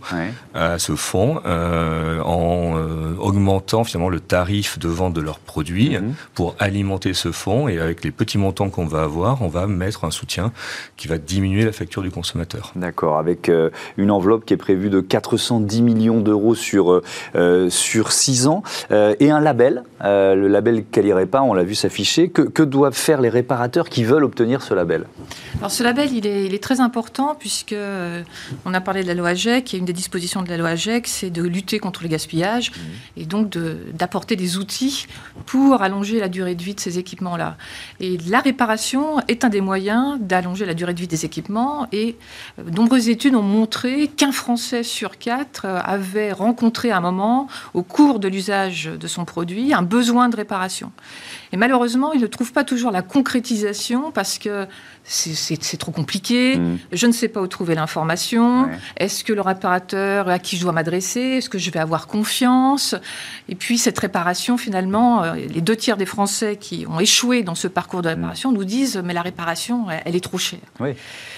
à 0.54 0.80
ce 0.80 0.96
fonds 0.96 1.42
en 1.46 2.76
augmentant 3.20 3.84
finalement 3.84 4.10
le 4.10 4.22
tarif 4.22 4.80
de 4.80 4.88
vente 4.88 5.14
de 5.14 5.22
leurs 5.22 5.40
produits 5.40 5.98
mhm. 5.98 6.14
pour 6.34 6.56
alimenter 6.60 7.14
ce 7.14 7.34
fonds 7.34 7.68
et 7.68 7.80
avec 7.80 8.04
les 8.04 8.12
petits 8.12 8.38
montants 8.38 8.70
qu'on 8.70 8.86
va 8.86 9.04
avoir, 9.04 9.42
on 9.42 9.50
va 9.50 9.68
mettre 9.68 10.06
un 10.06 10.12
soutien 10.12 10.54
qui 10.96 11.08
va 11.10 11.18
diminuer 11.18 11.66
la 11.66 11.74
facture 11.74 12.02
du 12.02 12.12
consommateur. 12.12 12.72
D'accord, 12.76 13.18
avec 13.18 13.52
une 13.98 14.12
enveloppe 14.22 14.46
qui 14.46 14.54
est 14.54 14.58
prévue 14.58 14.92
de 14.92 15.02
410 15.02 15.82
millions 15.82 16.22
d'euros 16.22 16.54
sur, 16.54 16.92
euh, 16.92 17.04
euh, 17.36 17.70
sur 17.72 18.12
6 18.12 18.46
ans, 18.46 18.62
euh, 18.92 19.16
et 19.20 19.32
un 19.32 19.40
label, 19.40 19.84
le 20.04 20.48
label 20.48 20.86
Calirepa, 20.86 21.42
on 21.42 21.54
l'a 21.54 21.64
vu 21.64 21.74
s'afficher. 21.74 22.30
Que, 22.30 22.44
que, 22.44 22.62
doivent 22.62 22.96
faire 22.96 23.20
les 23.20 23.30
réparateurs 23.30 23.90
qui 23.90 24.04
veulent 24.04 24.24
obtenir 24.24 24.62
ce 24.62 24.74
label? 24.76 25.06
Alors 25.58 25.72
ce 25.72 25.84
label, 25.84 26.14
il 26.14 26.28
est, 26.28 26.46
il 26.46 26.54
est 26.54 26.64
très 26.64 26.80
important 26.80 27.36
puisque 27.38 27.76
on 28.66 28.74
a 28.74 28.82
parlé 28.82 29.02
de 29.02 29.08
la 29.08 29.16
loi 29.16 29.30
AGEC, 29.30 29.74
et 29.74 29.78
une 29.78 29.86
des 29.86 29.94
dispositions 29.94 30.44
de 30.44 30.50
la 30.50 30.58
loi 30.58 30.70
AGEC, 30.70 31.08
c'est 31.08 31.30
de 31.32 31.42
lutter 31.42 31.80
contre 31.80 32.04
le 32.04 32.10
gaspillage 32.10 32.72
mmh. 32.72 33.22
et 33.22 33.26
donc 33.26 33.58
d'apporter 33.94 34.36
des 34.36 34.58
outils 34.58 35.08
pour 35.46 35.82
allonger 35.82 36.20
la 36.20 36.30
durée 36.30 36.56
de 36.56 36.64
vie 36.64 36.76
de 36.76 36.80
ces 36.80 37.00
équipements-là. 37.00 37.58
Et 38.00 38.18
la 38.28 38.40
réparation 38.40 39.20
est 39.28 39.44
un 39.44 39.50
des 39.50 39.62
moyens 39.62 40.20
d'allonger 40.20 40.66
la 40.66 40.74
durée 40.74 40.94
de 40.94 41.00
vie 41.00 41.08
des 41.08 41.26
équipements 41.26 41.88
et 41.92 42.16
de 42.58 42.72
nombreuses 42.72 43.10
études 43.10 43.36
ont 43.36 43.42
montré 43.42 44.11
qu'un 44.16 44.32
Français 44.32 44.84
sur 44.84 45.18
quatre 45.18 45.66
euh, 45.66 45.80
avait 45.84 46.32
rencontré 46.32 46.92
à 46.92 46.98
un 46.98 47.02
moment, 47.02 47.48
au 47.74 47.84
cours 47.84 48.20
de 48.20 48.28
l'usage 48.28 48.86
de 48.86 49.08
son 49.08 49.26
produit, 49.26 49.74
un 49.74 49.82
besoin 49.82 50.30
de 50.30 50.36
réparation. 50.36 50.92
Et 51.54 51.58
malheureusement, 51.58 52.14
il 52.14 52.22
ne 52.22 52.28
trouve 52.28 52.54
pas 52.54 52.64
toujours 52.64 52.92
la 52.92 53.02
concrétisation 53.02 54.12
parce 54.12 54.38
que 54.38 54.68
c'est 55.04 55.78
trop 55.78 55.92
compliqué, 55.92 56.58
mm. 56.58 56.78
je 56.92 57.08
ne 57.08 57.12
sais 57.12 57.28
pas 57.28 57.42
où 57.42 57.48
trouver 57.48 57.76
l'information, 57.76 58.70
est-ce 58.98 59.24
que 59.24 59.34
le 59.34 59.42
réparateur 59.42 60.30
à 60.30 60.40
qui 60.40 60.58
je 60.58 60.62
dois 60.62 60.72
m'adresser, 60.72 61.20
est-ce 61.20 61.50
que 61.50 61.58
je 61.58 61.72
vais 61.72 61.80
avoir 61.80 62.08
confiance? 62.08 62.96
Et 63.50 63.56
puis 63.56 63.78
cette 63.78 63.98
réparation, 63.98 64.58
finalement, 64.58 65.24
euh, 65.24 65.34
les 65.36 65.62
deux 65.62 65.76
tiers 65.76 65.98
des 65.98 66.06
Français 66.06 66.56
qui 66.56 66.86
ont 66.88 67.00
échoué 67.00 67.44
dans 67.44 67.56
ce 67.56 67.68
parcours 67.68 68.02
de 68.02 68.10
mm. 68.10 68.14
réparation 68.14 68.52
nous 68.52 68.64
disent, 68.64 69.02
mais 69.04 69.14
la 69.14 69.22
réparation, 69.24 69.88
elle, 70.06 70.16
est 70.16 70.24
trop 70.24 70.38
chère. 70.38 70.60
Oui. 70.80 70.92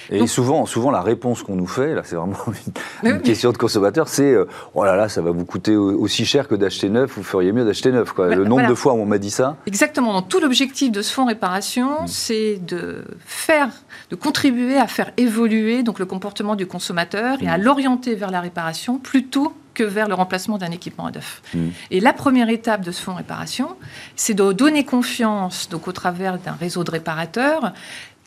Et 0.09 0.27
souvent, 0.27 0.65
souvent, 0.65 0.91
la 0.91 1.01
réponse 1.01 1.41
qu'on 1.43 1.55
nous 1.55 1.67
fait, 1.67 1.95
là, 1.95 2.01
c'est 2.03 2.15
vraiment 2.15 2.35
une, 3.03 3.21
question 3.21 3.51
de 3.51 3.57
consommateur, 3.57 4.09
c'est 4.09 4.33
euh, 4.33 4.45
oh 4.75 4.83
là 4.83 4.95
là, 4.95 5.07
ça 5.07 5.21
va 5.21 5.31
vous 5.31 5.45
coûter 5.45 5.75
aussi 5.75 6.25
cher 6.25 6.47
que 6.47 6.55
d'acheter 6.55 6.89
neuf, 6.89 7.13
vous 7.15 7.23
feriez 7.23 7.53
mieux 7.53 7.65
d'acheter 7.65 7.91
neuf. 7.91 8.11
Quoi. 8.11 8.27
Bah, 8.27 8.35
le 8.35 8.43
nombre 8.43 8.67
de 8.67 8.75
fois 8.75 8.93
où 8.93 8.97
on 8.97 9.05
m'a 9.05 9.17
dit 9.17 9.31
ça. 9.31 9.55
Exactement. 9.65 10.02
Tout 10.21 10.39
l'objectif 10.39 10.91
de 10.91 11.01
ce 11.01 11.13
fonds 11.13 11.25
réparation, 11.25 12.03
mm. 12.03 12.07
c'est 12.07 12.57
de 12.65 13.03
faire, 13.25 13.69
de 14.09 14.15
contribuer 14.15 14.77
à 14.77 14.87
faire 14.87 15.11
évoluer 15.17 15.83
donc 15.83 15.99
le 15.99 16.05
comportement 16.05 16.55
du 16.55 16.65
consommateur 16.65 17.41
et 17.41 17.47
à 17.47 17.57
mm. 17.57 17.61
l'orienter 17.61 18.15
vers 18.15 18.31
la 18.31 18.41
réparation 18.41 18.97
plutôt 18.97 19.53
que 19.73 19.83
vers 19.83 20.07
le 20.07 20.13
remplacement 20.13 20.57
d'un 20.57 20.71
équipement 20.71 21.07
à 21.07 21.11
neuf. 21.11 21.41
Mm. 21.53 21.69
Et 21.91 21.99
la 21.99 22.13
première 22.13 22.49
étape 22.49 22.81
de 22.81 22.91
ce 22.91 23.01
fonds 23.01 23.15
réparation, 23.15 23.69
c'est 24.15 24.33
de 24.33 24.51
donner 24.51 24.85
confiance 24.85 25.69
donc 25.69 25.87
au 25.87 25.91
travers 25.91 26.37
d'un 26.37 26.53
réseau 26.53 26.83
de 26.83 26.91
réparateurs 26.91 27.73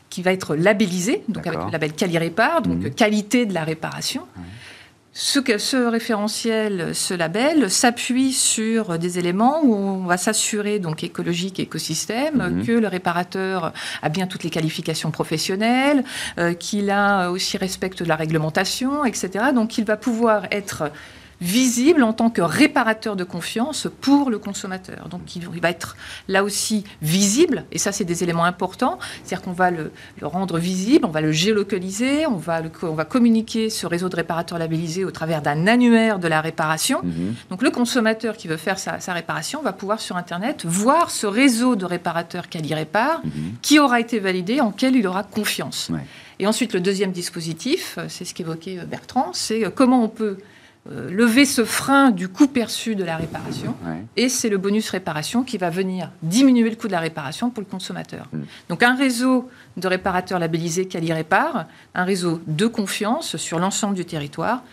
qui 0.09 0.21
va 0.21 0.31
être 0.31 0.55
labellisé, 0.55 1.23
donc 1.27 1.45
avec 1.47 1.59
le 1.63 1.71
label 1.71 1.91
donc 2.63 2.77
mmh. 2.77 2.89
qualité 2.91 3.45
de 3.45 3.53
la 3.53 3.63
réparation. 3.63 4.23
Ce, 5.19 5.39
ce, 5.57 5.77
référentiel, 5.77 6.93
ce 6.93 7.15
label, 7.15 7.71
s'appuie 7.71 8.33
sur 8.33 8.99
des 8.99 9.17
éléments 9.17 9.61
où 9.63 9.73
on 9.73 10.05
va 10.05 10.15
s'assurer, 10.15 10.77
donc 10.77 11.03
écologique 11.03 11.59
écosystème, 11.59 12.35
mmh. 12.35 12.65
que 12.67 12.71
le 12.73 12.87
réparateur 12.87 13.73
a 14.03 14.09
bien 14.09 14.27
toutes 14.27 14.43
les 14.43 14.51
qualifications 14.51 15.09
professionnelles, 15.09 16.03
euh, 16.37 16.53
qu'il 16.53 16.91
a 16.91 17.31
aussi 17.31 17.57
respecte 17.57 18.01
la 18.01 18.15
réglementation, 18.15 19.05
etc. 19.05 19.45
Donc 19.55 19.79
il 19.79 19.85
va 19.85 19.97
pouvoir 19.97 20.43
être 20.51 20.91
visible 21.41 22.03
en 22.03 22.13
tant 22.13 22.29
que 22.29 22.41
réparateur 22.41 23.15
de 23.15 23.23
confiance 23.23 23.87
pour 24.01 24.29
le 24.29 24.39
consommateur. 24.39 25.07
Donc 25.09 25.35
il, 25.35 25.61
va 25.61 25.69
être 25.69 25.95
là 26.27 26.43
aussi 26.43 26.83
visible, 27.01 27.65
et 27.71 27.77
ça 27.77 27.91
c'est 27.91 28.05
des 28.05 28.23
éléments 28.23 28.45
importants, 28.45 28.97
c'est-à-dire 29.23 29.43
qu'on 29.43 29.51
va 29.51 29.71
le, 29.71 29.91
rendre 30.21 30.57
visible, 30.57 31.05
on 31.05 31.11
va 31.11 31.21
le 31.21 31.31
géolocaliser, 31.31 32.25
on 32.25 32.37
va, 32.37 32.61
on 32.81 32.93
va 32.93 33.05
communiquer 33.05 33.69
ce 33.69 33.85
réseau 33.85 34.09
de 34.09 34.15
réparateurs 34.15 34.57
labellisés 34.57 35.05
au 35.05 35.11
travers 35.11 35.41
d'un 35.41 35.67
annuaire 35.67 36.19
de 36.19 36.27
la 36.27 36.41
réparation. 36.41 37.01
Mhm. 37.03 37.35
Donc 37.49 37.61
le 37.61 37.69
consommateur 37.69 38.35
qui 38.35 38.47
veut 38.47 38.57
faire 38.57 38.79
sa, 38.79 38.97
réparation 39.13 39.61
va 39.61 39.73
pouvoir 39.73 39.99
sur 39.99 40.17
Internet 40.17 40.65
voir 40.65 41.11
ce 41.11 41.27
réseau 41.27 41.75
de 41.75 41.85
réparateurs 41.85 42.49
qu'elle 42.49 42.65
y 42.65 42.73
répare, 42.73 43.21
mhm. 43.23 43.55
qui 43.61 43.79
aura 43.79 43.99
été 43.99 44.19
validé, 44.19 44.59
en 44.61 44.71
quel 44.71 44.95
il 44.95 45.07
aura 45.07 45.23
confiance. 45.23 45.91
Et 46.39 46.45
ensuite, 46.45 46.73
le 46.73 46.79
deuxième 46.79 47.11
dispositif, 47.11 47.97
c'est 48.09 48.25
ce 48.25 48.33
qu'évoquait 48.33 48.77
Bertrand, 48.85 49.31
c'est 49.33 49.65
euh, 49.65 49.69
comment 49.73 50.03
on 50.03 50.07
peut 50.07 50.37
euh, 50.91 51.09
lever 51.09 51.45
ce 51.45 51.65
frein 51.65 52.11
du 52.11 52.29
coût 52.29 52.47
perçu 52.47 52.95
de 52.95 53.03
la 53.03 53.17
réparation. 53.17 53.75
Et 54.15 54.29
c'est 54.29 54.49
le 54.49 54.57
bonus 54.57 54.89
réparation 54.89 55.43
qui 55.43 55.57
va 55.57 55.69
venir 55.69 56.11
diminuer 56.21 56.69
le 56.69 56.75
coût 56.75 56.87
de 56.87 56.93
la 56.93 56.99
réparation 56.99 57.49
pour 57.49 57.61
le 57.61 57.69
consommateur. 57.69 58.27
Mm. 58.31 58.39
Donc 58.69 58.83
un 58.83 58.95
réseau 58.95 59.49
de 59.75 59.87
réparateurs 59.87 60.39
labellisés 60.39 60.85
Cali 60.85 61.11
Répare, 61.11 61.65
un 61.93 62.03
réseau 62.03 62.39
de 62.47 62.67
confiance 62.67 63.37
sur 63.37 63.59
l'ensemble 63.59 63.95
du 63.95 64.05
territoire 64.05 64.63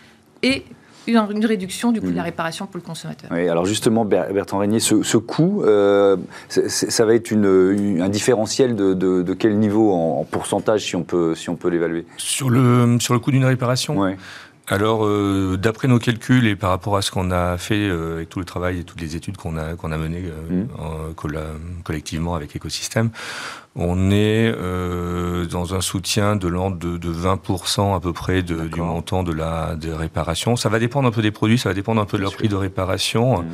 et 0.41 0.63
une, 1.07 1.45
réduction 1.45 1.91
du 1.91 1.99
coût 1.99 2.11
de 2.11 2.15
la 2.15 2.21
mm. 2.21 2.25
réparation 2.25 2.65
pour 2.65 2.77
le 2.77 2.83
consommateur. 2.83 3.29
Oui, 3.31 3.49
alors 3.49 3.65
justement, 3.65 4.05
Bertrand 4.05 4.59
Régnier, 4.59 4.79
ce, 4.79 5.17
coût, 5.17 5.63
euh, 5.63 6.17
ça 6.47 7.05
va 7.05 7.13
être 7.13 7.33
un 7.33 8.09
différentiel 8.09 8.75
de, 8.75 9.33
quel 9.33 9.57
niveau 9.59 9.91
en, 9.91 10.23
pourcentage, 10.23 10.85
si 10.85 10.95
on 10.95 11.03
peut, 11.03 11.35
si 11.35 11.49
peut 11.51 11.69
l'évaluer? 11.69 12.05
Sur 12.17 12.49
le, 12.49 12.97
sur 12.99 13.13
le 13.13 13.19
coût 13.19 13.31
d'une 13.31 13.45
réparation? 13.45 13.97
Ouais 13.97 14.17
alors, 14.67 15.05
euh, 15.05 15.57
d'après 15.57 15.87
nos 15.87 15.99
calculs 15.99 16.47
et 16.47 16.55
par 16.55 16.71
rapport 16.71 16.97
à 16.97 17.03
ce 17.03 17.11
qu'on 17.11 17.29
a 17.29 17.57
fait 17.57 17.87
euh, 17.87 18.21
et 18.21 18.25
tout 18.25 18.39
le 18.39 18.45
travail 18.45 18.79
et 18.79 18.83
toutes 18.83 18.99
les 18.99 19.15
études 19.15 19.37
qu'on 19.37 19.57
a 19.57 19.75
qu'on 19.75 19.91
a 19.91 19.97
menées 19.97 20.23
euh, 20.25 20.63
mmh. 20.63 21.83
collectivement 21.83 22.33
avec 22.33 22.55
Écosystème, 22.55 23.11
on 23.77 24.09
est 24.09 24.53
euh, 24.55 25.45
dans 25.45 25.75
un 25.75 25.81
soutien 25.81 26.37
de 26.37 26.47
l'ordre 26.47 26.77
de, 26.77 26.97
de, 26.97 27.11
20% 27.13 27.93
à 27.93 27.99
peu 27.99 28.13
près 28.13 28.41
de, 28.41 28.67
du 28.67 28.79
montant 28.79 29.21
de 29.21 29.33
la 29.33 29.75
de 29.75 29.91
réparation. 29.91 30.55
Ça 30.55 30.69
va 30.69 30.79
dépendre 30.79 31.09
un 31.09 31.11
peu 31.11 31.21
des 31.21 31.31
produits, 31.31 31.57
ça 31.57 31.69
va 31.69 31.75
dépendre 31.75 31.99
un 31.99 32.05
peu 32.05 32.17
de 32.17 32.21
leur 32.21 32.33
prix 32.33 32.47
de 32.47 32.55
réparation. 32.55 33.41
Mmh. 33.41 33.45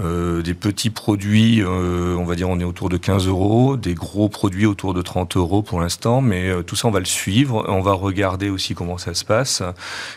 Euh, 0.00 0.40
des 0.40 0.54
petits 0.54 0.88
produits, 0.88 1.60
euh, 1.60 2.16
on 2.16 2.24
va 2.24 2.34
dire, 2.36 2.48
on 2.48 2.58
est 2.58 2.64
autour 2.64 2.88
de 2.88 2.96
15 2.96 3.26
euros. 3.26 3.76
Des 3.76 3.92
gros 3.92 4.30
produits 4.30 4.64
autour 4.64 4.94
de 4.94 5.02
30 5.02 5.36
euros 5.36 5.60
pour 5.60 5.78
l'instant. 5.78 6.22
Mais 6.22 6.50
tout 6.66 6.74
ça, 6.74 6.88
on 6.88 6.90
va 6.90 7.00
le 7.00 7.04
suivre. 7.04 7.66
On 7.68 7.82
va 7.82 7.92
regarder 7.92 8.48
aussi 8.48 8.74
comment 8.74 8.96
ça 8.96 9.12
se 9.12 9.26
passe. 9.26 9.62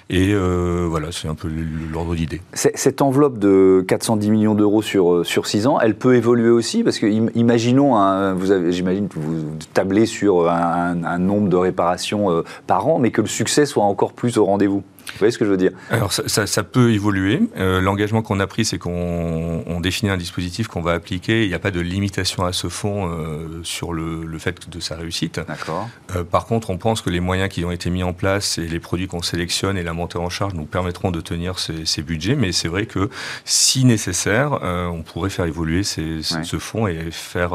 Et 0.09 0.33
voilà, 0.33 1.11
c'est 1.11 1.27
un 1.27 1.35
peu 1.35 1.49
l'ordre 1.91 2.15
d'idée. 2.15 2.41
Cette 2.53 3.01
enveloppe 3.01 3.39
de 3.39 3.83
410 3.89 4.29
millions 4.29 4.55
d'euros 4.55 4.81
sur 4.81 5.25
sur 5.25 5.47
6 5.47 5.67
ans, 5.67 5.79
elle 5.81 5.95
peut 5.95 6.15
évoluer 6.15 6.49
aussi? 6.49 6.83
Parce 6.83 6.97
que 6.97 7.07
imaginons, 7.35 8.33
vous 8.35 8.51
avez, 8.51 8.71
j'imagine 8.71 9.09
que 9.09 9.19
vous 9.33 9.57
tabler 9.73 10.05
sur 10.05 10.49
un, 10.49 11.17
nombre 11.17 11.49
de 11.49 11.55
réparations 11.55 12.31
euh, 12.31 12.43
par 12.67 12.87
an, 12.87 12.99
mais 12.99 13.11
que 13.11 13.21
le 13.21 13.27
succès 13.27 13.65
soit 13.65 13.83
encore 13.83 14.13
plus 14.13 14.37
au 14.37 14.45
rendez-vous 14.45 14.83
Vous 15.13 15.19
voyez 15.19 15.31
ce 15.31 15.37
que 15.37 15.45
je 15.45 15.49
veux 15.51 15.57
dire? 15.57 15.71
Alors 15.89 16.11
ça, 16.11 16.63
peut 16.63 16.91
évoluer. 16.91 17.41
Euh, 17.57 17.81
l'engagement 17.81 18.21
qu'on 18.21 18.39
a 18.39 18.47
pris, 18.47 18.65
c'est 18.65 18.77
qu'on 18.77 19.79
définit 19.81 20.11
un 20.11 20.17
dispositif 20.17 20.67
qu'on 20.67 20.81
va 20.81 20.93
appliquer. 20.93 21.43
Il 21.43 21.49
n'y 21.49 21.53
a 21.53 21.59
pas 21.59 21.71
de 21.71 21.79
limitation 21.79 22.45
à 22.45 22.53
ce 22.53 22.67
fonds 22.67 23.09
euh, 23.09 23.61
sur 23.63 23.93
le, 23.93 24.25
fait 24.39 24.69
de 24.69 24.79
sa 24.79 24.95
réussite. 24.95 25.39
D'accord. 25.47 25.89
Euh, 26.15 26.23
par 26.23 26.45
contre, 26.45 26.69
on 26.69 26.77
pense 26.77 27.01
que 27.01 27.09
les 27.09 27.19
moyens 27.19 27.49
qui 27.49 27.63
ont 27.63 27.71
été 27.71 27.89
mis 27.89 28.03
en 28.03 28.13
place 28.13 28.57
et 28.57 28.67
les 28.67 28.79
produits 28.79 29.07
qu'on 29.07 29.21
sélectionne 29.21 29.77
et 29.77 29.83
la 29.83 29.93
montée 29.93 30.17
en 30.17 30.29
charge 30.29 30.53
nous 30.53 30.65
permettront 30.65 31.11
de 31.11 31.21
tenir 31.21 31.59
ces, 31.59 32.01
budgets. 32.01 32.35
Mais 32.35 32.51
c'est 32.51 32.67
vrai 32.67 32.85
que 32.85 33.09
si 33.45 33.85
nécessaire, 33.85 34.59
on 34.63 35.03
pourrait 35.03 35.29
faire 35.29 35.45
évoluer 35.45 35.83
ce 35.83 36.57
fonds 36.57 36.87
et 36.87 37.11
faire 37.11 37.51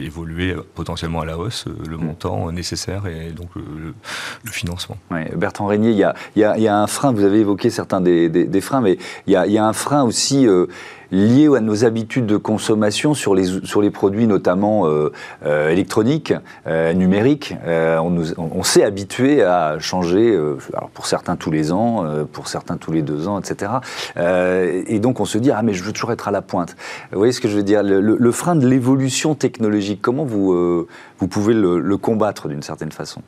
évoluer 0.00 0.54
potentiellement 0.74 1.20
à 1.20 1.26
la 1.26 1.36
hausse 1.36 1.64
le 1.88 1.96
mm. 1.96 2.04
montant 2.04 2.52
nécessaire 2.52 3.06
et 3.06 3.30
donc 3.30 3.50
le, 3.56 3.94
financement. 4.50 4.98
Bertrand 5.34 5.66
Régnier, 5.66 5.90
il 5.90 5.96
y 5.96 6.04
a, 6.44 6.58
y 6.58 6.68
a 6.68 6.76
un 6.76 6.81
frein, 6.86 7.12
vous 7.12 7.24
avez 7.24 7.40
évoqué 7.40 7.70
certains 7.70 8.00
des, 8.00 8.60
freins, 8.60 8.80
mais 8.80 8.98
il 9.26 9.32
y 9.32 9.58
a, 9.58 9.64
un 9.64 9.72
frein 9.72 10.02
aussi 10.02 10.46
euh, 10.46 10.66
lié 11.10 11.48
à 11.56 11.60
nos 11.60 11.84
habitudes 11.84 12.26
de 12.26 12.36
consommation 12.36 13.14
sur 13.14 13.34
les, 13.34 13.44
sur 13.64 13.82
les 13.82 13.90
produits 13.90 14.26
notamment 14.26 14.86
euh, 14.86 15.12
euh, 15.44 15.70
électroniques, 15.70 16.32
numériques. 16.66 17.54
on, 17.66 18.62
s'est 18.62 18.84
habitué 18.84 19.42
à 19.42 19.78
changer, 19.78 20.38
alors 20.74 20.90
pour 20.90 21.06
certains 21.06 21.36
tous 21.36 21.50
les 21.50 21.72
ans, 21.72 22.04
pour 22.32 22.48
certains 22.48 22.76
tous 22.76 22.92
les 22.92 23.02
deux 23.02 23.28
ans, 23.28 23.38
etc. 23.38 23.72
et 24.16 24.98
donc 25.00 25.20
on 25.20 25.24
se 25.24 25.38
dit, 25.38 25.50
ah 25.50 25.62
mais 25.62 25.74
je 25.74 25.82
veux 25.82 25.92
toujours 25.92 26.12
être 26.12 26.28
à 26.28 26.30
la 26.30 26.42
pointe. 26.42 26.76
Vous 27.10 27.18
voyez 27.18 27.32
ce 27.32 27.40
que 27.40 27.48
je 27.48 27.56
veux 27.56 27.62
dire? 27.62 27.82
Le, 27.82 28.32
frein 28.32 28.56
de 28.56 28.66
l'évolution 28.66 29.34
technologique, 29.34 30.00
comment 30.00 30.24
vous, 30.24 30.86
vous 31.18 31.28
pouvez 31.28 31.54
le 31.54 31.96
combattre 31.96 32.48
d'une 32.48 32.62
certaine 32.62 32.92
façon? 32.92 33.22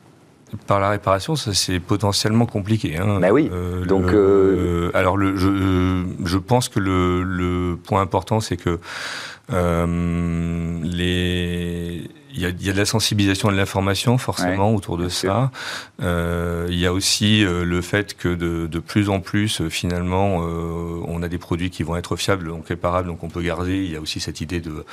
Par 0.66 0.80
la 0.80 0.90
réparation, 0.90 1.36
ça 1.36 1.54
c'est 1.54 1.80
potentiellement 1.80 2.46
compliqué. 2.46 2.96
Hein. 2.98 3.20
Bah 3.20 3.30
oui. 3.30 3.50
Euh, 3.52 3.84
Donc, 3.84 4.06
euh, 4.12 4.90
alors 4.94 5.16
le, 5.16 5.36
je, 5.36 6.04
je, 6.24 6.38
pense 6.38 6.68
que 6.68 6.80
le, 6.80 7.22
le 7.22 7.76
point 7.76 8.00
important, 8.00 8.40
c'est 8.40 8.56
que 8.56 8.78
euh, 9.52 10.78
les 10.82 12.10
il 12.35 12.40
y, 12.40 12.47
a, 12.47 12.49
il 12.49 12.66
y, 12.66 12.70
a, 12.70 12.73
de 12.73 12.79
la 12.79 12.85
sensibilisation 12.85 13.49
et 13.49 13.53
de 13.53 13.57
l'information 13.57 14.18
forcément 14.18 14.75
autour 14.75 14.99
de 14.99 15.09
ça. 15.09 15.51
Euh, 16.03 16.66
il 16.68 16.79
y 16.79 16.87
a 16.87 16.92
aussi 16.92 17.44
euh, 17.44 17.64
le 17.64 17.81
fait 17.81 18.16
que 18.16 18.29
de, 18.29 18.66
de 18.66 18.79
plus 18.81 19.09
en 19.09 19.20
plus, 19.20 19.61
euh, 19.61 19.68
finalement, 19.68 20.37
on 20.37 21.23
a 21.23 21.29
des 21.29 21.38
produits 21.38 21.70
qui 21.70 21.83
vont 21.83 21.97
être 21.97 22.16
fiables, 22.16 22.49
donc 22.49 22.68
réparables, 22.68 23.09
donc 23.09 23.23
on 23.23 23.29
peut 23.29 23.42
garder. 23.42 23.85
Il 23.85 23.92
y 23.92 23.97
a 23.97 24.01
aussi 24.01 24.20
cette 24.20 24.40
idée 24.40 24.61
de, 24.61 24.85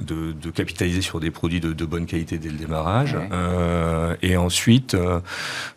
de, 0.00 0.32
de 0.32 0.50
capitaliser 0.50 1.00
sur 1.00 1.20
des 1.20 1.30
produits 1.30 1.60
de, 1.60 1.84
bonne 1.84 2.06
qualité 2.06 2.38
dès 2.38 2.50
le 2.50 2.58
démarrage. 2.58 3.16
Et 4.22 4.36
ensuite, 4.36 4.96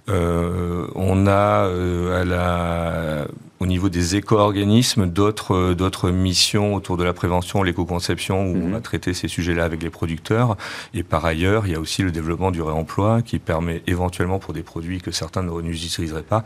on 0.08 1.28
a 1.28 1.70
à 2.16 2.26
la 2.26 3.28
au 3.62 3.68
niveau 3.68 3.90
des 3.90 4.16
éco-organismes 4.16 5.06
d'autres 5.06 5.54
euh, 5.54 5.76
d'autres 5.76 6.10
missions 6.10 6.74
autour 6.74 6.98
de 6.98 7.04
la 7.04 7.14
prévention, 7.14 7.62
l'éco-conception, 7.62 8.44
où 8.44 8.56
on 8.56 8.68
mhm. 8.68 8.72
va 8.72 8.82
traiter 8.82 9.14
ces 9.14 9.28
sujets-là 9.28 9.64
avec 9.64 9.84
les 9.84 9.92
producteurs. 9.92 10.58
Et 10.96 11.04
par 11.04 11.24
ailleurs, 11.26 11.68
il 11.68 11.74
y 11.74 11.76
a 11.76 11.80
aussi 11.80 12.02
le 12.02 12.12
développement 12.12 12.50
du 12.50 12.64
réemploi 12.64 13.22
qui 13.22 13.38
permet 13.38 13.84
éventuellement 13.86 14.40
pour 14.40 14.56
des 14.56 14.64
produits 14.64 15.00
que 15.00 15.12
certains 15.12 15.44
ne 15.44 15.62
n'utiliseraient 15.62 16.24
pas 16.24 16.44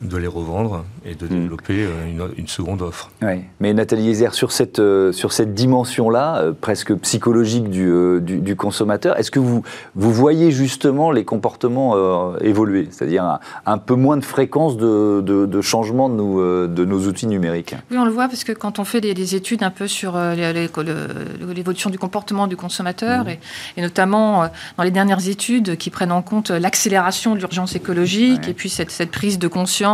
de 0.00 0.16
les 0.16 0.28
revendre 0.28 0.84
et 1.04 1.14
de 1.14 1.26
hmm. 1.26 1.28
développer 1.28 1.84
euh, 1.84 2.30
une, 2.36 2.46
seconde 2.46 2.82
offre. 2.82 3.10
Mais 3.60 3.74
Nathalie 3.74 4.10
Hézer, 4.10 4.32
sur 4.32 4.52
cette, 4.52 4.78
euh, 4.78 5.10
sur 5.12 5.32
cette 5.32 5.54
dimension-là, 5.54 6.36
euh, 6.36 6.52
presque 6.58 6.94
psychologique 6.94 7.68
du, 7.68 8.20
du, 8.20 8.56
consommateur, 8.56 9.18
est-ce 9.18 9.30
que 9.30 9.40
vous, 9.40 9.62
vous 9.96 10.12
voyez 10.12 10.50
justement 10.52 11.10
les 11.10 11.24
comportements 11.24 12.36
évoluer? 12.38 12.88
C'est-à-dire 12.90 13.38
un, 13.66 13.78
peu 13.78 13.94
moins 13.94 14.16
de 14.16 14.24
fréquence 14.24 14.76
de, 14.76 15.20
de, 15.20 15.60
changement 15.60 16.08
de 16.08 16.14
nos, 16.14 16.66
de 16.66 16.84
nos 16.84 17.06
outils 17.06 17.26
numériques? 17.26 17.74
Oui, 17.90 17.98
on 17.98 18.04
le 18.04 18.10
voit 18.10 18.28
parce 18.28 18.44
que 18.44 18.52
quand 18.52 18.78
on 18.78 18.84
fait 18.84 19.00
des, 19.00 19.34
études 19.34 19.62
un 19.62 19.70
peu 19.70 19.88
sur 19.88 20.16
l'évolution 20.16 21.90
du 21.90 21.98
comportement 21.98 22.46
du 22.46 22.56
consommateur, 22.56 23.24
hmm. 23.24 23.28
et, 23.28 23.40
et, 23.76 23.82
notamment 23.82 24.48
dans 24.76 24.84
les 24.84 24.90
dernières 24.90 25.28
études 25.28 25.76
qui 25.76 25.90
prennent 25.90 26.12
en 26.12 26.22
compte 26.22 26.50
l'accélération 26.50 27.34
de 27.34 27.40
l'urgence 27.40 27.74
écologique 27.74 28.48
et 28.48 28.54
puis 28.54 28.68
cette, 28.68 28.90
cette 28.90 29.10
prise 29.10 29.38
de 29.38 29.48
conscience 29.48 29.87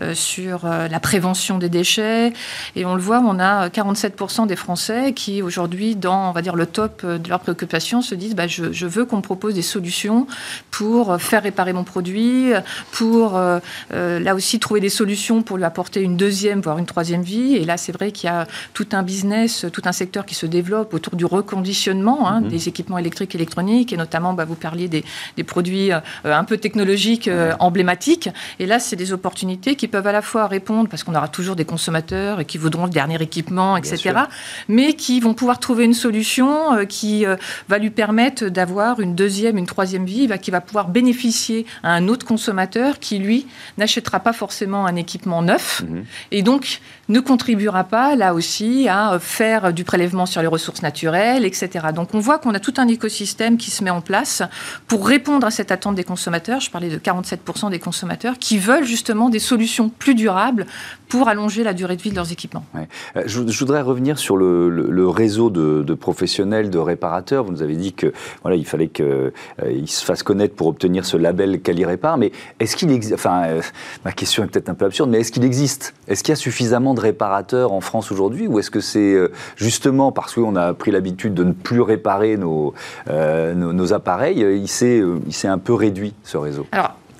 euh, 0.00 0.14
sur 0.14 0.64
euh, 0.64 0.88
la 0.88 1.00
prévention 1.00 1.58
des 1.58 1.68
déchets. 1.68 2.32
Et 2.74 2.84
on 2.84 2.94
le 2.94 3.00
voit, 3.00 3.20
on 3.20 3.38
a 3.38 3.68
47% 3.68 4.46
des 4.46 4.56
Français 4.56 5.12
qui 5.12 5.40
aujourd'hui, 5.40 5.94
dans 5.94 6.30
on 6.30 6.32
va 6.32 6.42
dire 6.42 6.56
le 6.56 6.66
top 6.66 7.04
de 7.04 7.28
leurs 7.28 7.40
préoccupations, 7.40 8.02
se 8.02 8.14
disent 8.14 8.34
bah, 8.34 8.46
je, 8.46 8.86
veux 8.86 9.04
qu'on 9.04 9.18
me 9.18 9.22
propose 9.22 9.54
des 9.54 9.62
solutions 9.62 10.26
pour 10.70 11.20
faire 11.20 11.42
réparer 11.42 11.72
mon 11.72 11.84
produit, 11.84 12.52
pour 12.90 13.36
euh, 13.36 13.60
là 13.92 14.34
aussi 14.34 14.58
trouver 14.58 14.80
des 14.80 14.88
solutions 14.88 15.42
pour 15.42 15.56
lui 15.56 15.64
apporter 15.64 16.00
une 16.00 16.16
deuxième, 16.16 16.60
voire 16.60 16.78
une 16.78 16.86
troisième 16.86 17.22
vie. 17.22 17.54
Et 17.56 17.64
là, 17.64 17.76
c'est 17.76 17.92
vrai 17.92 18.10
qu'il 18.10 18.28
y 18.28 18.32
a 18.32 18.46
tout 18.72 18.88
un 18.92 19.02
business, 19.02 19.66
tout 19.72 19.82
un 19.84 19.92
secteur 19.92 20.26
qui 20.26 20.34
se 20.34 20.46
développe 20.46 20.92
autour 20.94 21.16
du 21.16 21.24
reconditionnement 21.24 22.28
hein, 22.28 22.40
mhm. 22.40 22.48
des 22.48 22.68
équipements 22.68 22.98
électriques 22.98 23.34
et 23.34 23.38
électroniques, 23.38 23.92
et 23.92 23.96
notamment, 23.96 24.32
bah, 24.34 24.44
vous 24.44 24.56
parliez 24.56 24.88
des, 24.88 25.04
des 25.36 25.44
produits 25.44 25.90
un 26.24 26.44
peu 26.44 26.56
technologiques 26.56 27.30
emblématiques. 27.60 28.28
Et 28.58 28.66
là, 28.66 28.78
c'est 28.78 28.96
des 28.96 29.03
opportunités 29.12 29.76
qui 29.76 29.88
peuvent 29.88 30.06
à 30.06 30.12
la 30.12 30.22
fois 30.22 30.46
répondre, 30.46 30.88
parce 30.88 31.04
qu'on 31.04 31.14
aura 31.14 31.28
toujours 31.28 31.56
des 31.56 31.64
consommateurs 31.64 32.40
et 32.40 32.44
qui 32.44 32.58
voudront 32.58 32.84
le 32.84 32.90
dernier 32.90 33.20
équipement, 33.22 33.76
etc., 33.76 34.20
mais 34.68 34.94
qui 34.94 35.20
vont 35.20 35.34
pouvoir 35.34 35.60
trouver 35.60 35.84
une 35.84 35.94
solution 35.94 36.74
euh, 36.74 36.84
qui 36.84 37.26
euh, 37.26 37.36
va 37.68 37.78
lui 37.78 37.90
permettre 37.90 38.46
d'avoir 38.46 39.00
une 39.00 39.14
deuxième, 39.14 39.58
une 39.58 39.66
troisième 39.66 40.04
vie, 40.04 40.28
qui 40.40 40.50
va 40.50 40.60
pouvoir 40.60 40.88
bénéficier 40.88 41.66
à 41.82 41.92
un 41.92 42.08
autre 42.08 42.26
consommateur 42.26 42.98
qui, 42.98 43.18
lui, 43.18 43.46
n'achètera 43.78 44.20
pas 44.20 44.32
forcément 44.32 44.86
un 44.86 44.96
équipement 44.96 45.42
neuf 45.42 45.82
mhm. 45.82 46.04
et 46.30 46.42
donc 46.42 46.80
ne 47.08 47.20
contribuera 47.20 47.84
pas, 47.84 48.16
là 48.16 48.34
aussi, 48.34 48.88
à 48.88 49.18
faire 49.18 49.72
du 49.72 49.84
prélèvement 49.84 50.26
sur 50.26 50.40
les 50.40 50.46
ressources 50.46 50.82
naturelles, 50.82 51.44
etc. 51.44 51.88
Donc 51.94 52.14
on 52.14 52.20
voit 52.20 52.38
qu'on 52.38 52.54
a 52.54 52.60
tout 52.60 52.74
un 52.78 52.88
écosystème 52.88 53.56
qui 53.56 53.70
se 53.70 53.84
met 53.84 53.90
en 53.90 54.00
place 54.00 54.42
pour 54.88 55.06
répondre 55.06 55.46
à 55.46 55.50
cette 55.50 55.70
attente 55.70 55.94
des 55.94 56.04
consommateurs. 56.04 56.60
Je 56.60 56.70
parlais 56.70 56.88
de 56.88 56.98
47% 56.98 57.70
des 57.70 57.78
consommateurs 57.78 58.38
qui 58.38 58.58
veulent 58.58 58.84
justement 58.84 59.28
des 59.28 59.38
solutions 59.38 59.88
plus 59.88 60.14
durables 60.14 60.66
pour 61.08 61.28
allonger 61.28 61.62
la 61.62 61.74
durée 61.74 61.96
de 61.96 62.02
vie 62.02 62.10
de 62.10 62.16
leurs 62.16 62.32
équipements. 62.32 62.64
Euh, 62.74 63.22
je, 63.26 63.40
voudrais 63.40 63.82
revenir 63.82 64.18
sur 64.18 64.36
le, 64.36 65.08
réseau 65.08 65.50
de, 65.50 65.94
professionnels, 65.94 66.70
de 66.70 66.78
réparateurs. 66.78 67.44
Vous 67.44 67.52
nous 67.52 67.62
avez 67.62 67.76
dit 67.76 67.92
que 67.92 68.12
voilà, 68.42 68.56
il 68.56 68.66
fallait 68.66 68.88
qu'ils 68.88 69.04
euh, 69.04 69.86
se 69.86 70.04
fassent 70.04 70.22
connaître 70.22 70.54
pour 70.54 70.66
obtenir 70.66 71.04
ce 71.04 71.16
label 71.16 71.60
Cali 71.60 71.84
Répare. 71.84 72.18
Mais 72.18 72.32
est-ce 72.58 72.76
qu'il 72.76 72.90
existe 72.90 73.14
Enfin, 73.14 73.44
euh, 73.46 73.62
ma 74.04 74.12
question 74.12 74.42
est 74.44 74.46
peut-être 74.46 74.68
un 74.68 74.74
peu 74.74 74.86
absurde, 74.86 75.10
mais 75.10 75.20
est-ce 75.20 75.32
qu'il 75.32 75.44
existe? 75.44 75.94
Est-ce 76.08 76.24
qu'il 76.24 76.32
y 76.32 76.34
a 76.34 76.36
suffisamment 76.36 76.93
de 76.94 77.00
réparateurs 77.00 77.72
en 77.72 77.80
France 77.80 78.10
aujourd'hui, 78.10 78.46
ou 78.46 78.58
est-ce 78.58 78.70
que 78.70 78.80
c'est 78.80 79.16
justement 79.56 80.12
parce 80.12 80.34
qu'on 80.34 80.56
a 80.56 80.74
pris 80.74 80.90
l'habitude 80.90 81.34
de 81.34 81.44
ne 81.44 81.52
plus 81.52 81.80
réparer 81.80 82.36
nos, 82.36 82.74
nos, 83.08 83.72
nos 83.72 83.92
appareils, 83.92 84.40
il 84.40 84.68
s'est 84.68 85.48
un 85.48 85.58
peu 85.58 85.74
réduit 85.74 86.14
ce 86.24 86.36
réseau? 86.36 86.66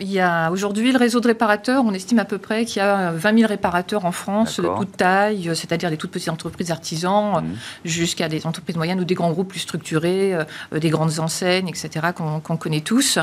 Il 0.00 0.10
y 0.10 0.20
a 0.20 0.50
aujourd'hui 0.50 0.92
le 0.92 0.98
réseau 0.98 1.20
de 1.20 1.28
réparateurs, 1.28 1.84
on 1.86 1.92
estime 1.92 2.18
à 2.18 2.24
peu 2.24 2.38
près 2.38 2.64
qu'il 2.64 2.78
y 2.78 2.80
a 2.80 3.12
20 3.12 3.38
000 3.38 3.48
réparateurs 3.48 4.04
en 4.04 4.12
France 4.12 4.60
de 4.60 4.68
toute 4.76 4.96
taille, 4.96 5.50
c'est-à-dire 5.54 5.90
des 5.90 5.96
toutes 5.96 6.10
petites 6.10 6.28
entreprises 6.28 6.70
artisans 6.70 7.42
mmh. 7.42 7.54
jusqu'à 7.84 8.28
des 8.28 8.46
entreprises 8.46 8.76
moyennes 8.76 9.00
ou 9.00 9.04
des 9.04 9.14
grands 9.14 9.30
groupes 9.30 9.48
plus 9.48 9.60
structurés, 9.60 10.34
euh, 10.34 10.44
des 10.78 10.90
grandes 10.90 11.20
enseignes, 11.20 11.68
etc., 11.68 12.08
qu'on 12.14 12.56
connaît 12.56 12.80
tous. 12.80 13.18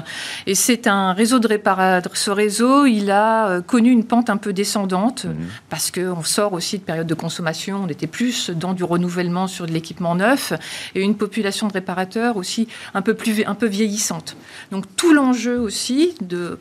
Et 0.48 0.56
c'est 0.56 0.88
un 0.88 1.14
réseau 1.14 1.40
de 1.40 1.48
réparateurs. 1.48 2.16
Ce 2.16 2.32
réseau, 2.32 2.86
il 2.86 3.12
a 3.12 3.48
euh, 3.48 3.62
connu 3.62 3.92
une 3.92 4.06
pente 4.06 4.30
un 4.30 4.38
peu 4.38 4.54
descendante 4.54 5.26
mmh. 5.26 5.30
parce 5.70 5.92
qu'on 5.92 6.24
sort 6.24 6.54
aussi 6.54 6.78
de 6.78 6.84
période 6.84 7.08
de 7.08 7.14
consommation, 7.14 7.82
on 7.84 7.88
était 7.88 8.08
plus 8.08 8.50
dans 8.50 8.74
du 8.74 8.84
renouvellement 8.84 9.48
sur 9.48 9.66
de 9.66 9.72
l'équipement 9.72 10.16
neuf 10.16 10.54
et 10.96 11.02
une 11.02 11.16
population 11.16 11.68
de 11.68 11.74
réparateurs 11.74 12.38
aussi 12.38 12.68
un 12.94 13.02
peu, 13.02 13.14
plus, 13.14 13.44
un 13.46 13.56
peu 13.56 13.68
vieillissante. 13.68 14.36
Donc 14.72 14.86
tout 14.96 15.14
l'enjeu 15.14 15.60
aussi 15.60 16.16
de 16.22 16.58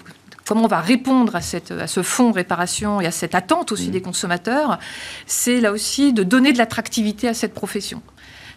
comment 0.51 0.65
on 0.65 0.67
va 0.67 0.81
répondre 0.81 1.37
à, 1.37 1.41
cette, 1.41 1.71
à 1.71 1.87
ce 1.87 2.03
fonds 2.03 2.33
réparation 2.33 3.01
et 3.01 3.07
à 3.07 3.13
cette 3.13 3.37
attente 3.37 3.71
aussi 3.71 3.87
mmh. 3.87 3.93
des 3.93 4.03
consommateurs, 4.03 4.81
c'est 5.25 5.61
là 5.61 5.71
aussi 5.71 6.13
de 6.13 6.25
donner 6.25 6.53
de 6.53 6.59
l'attractivité 6.59 7.29
à 7.29 7.35
cette 7.35 7.55
profession. 7.55 8.03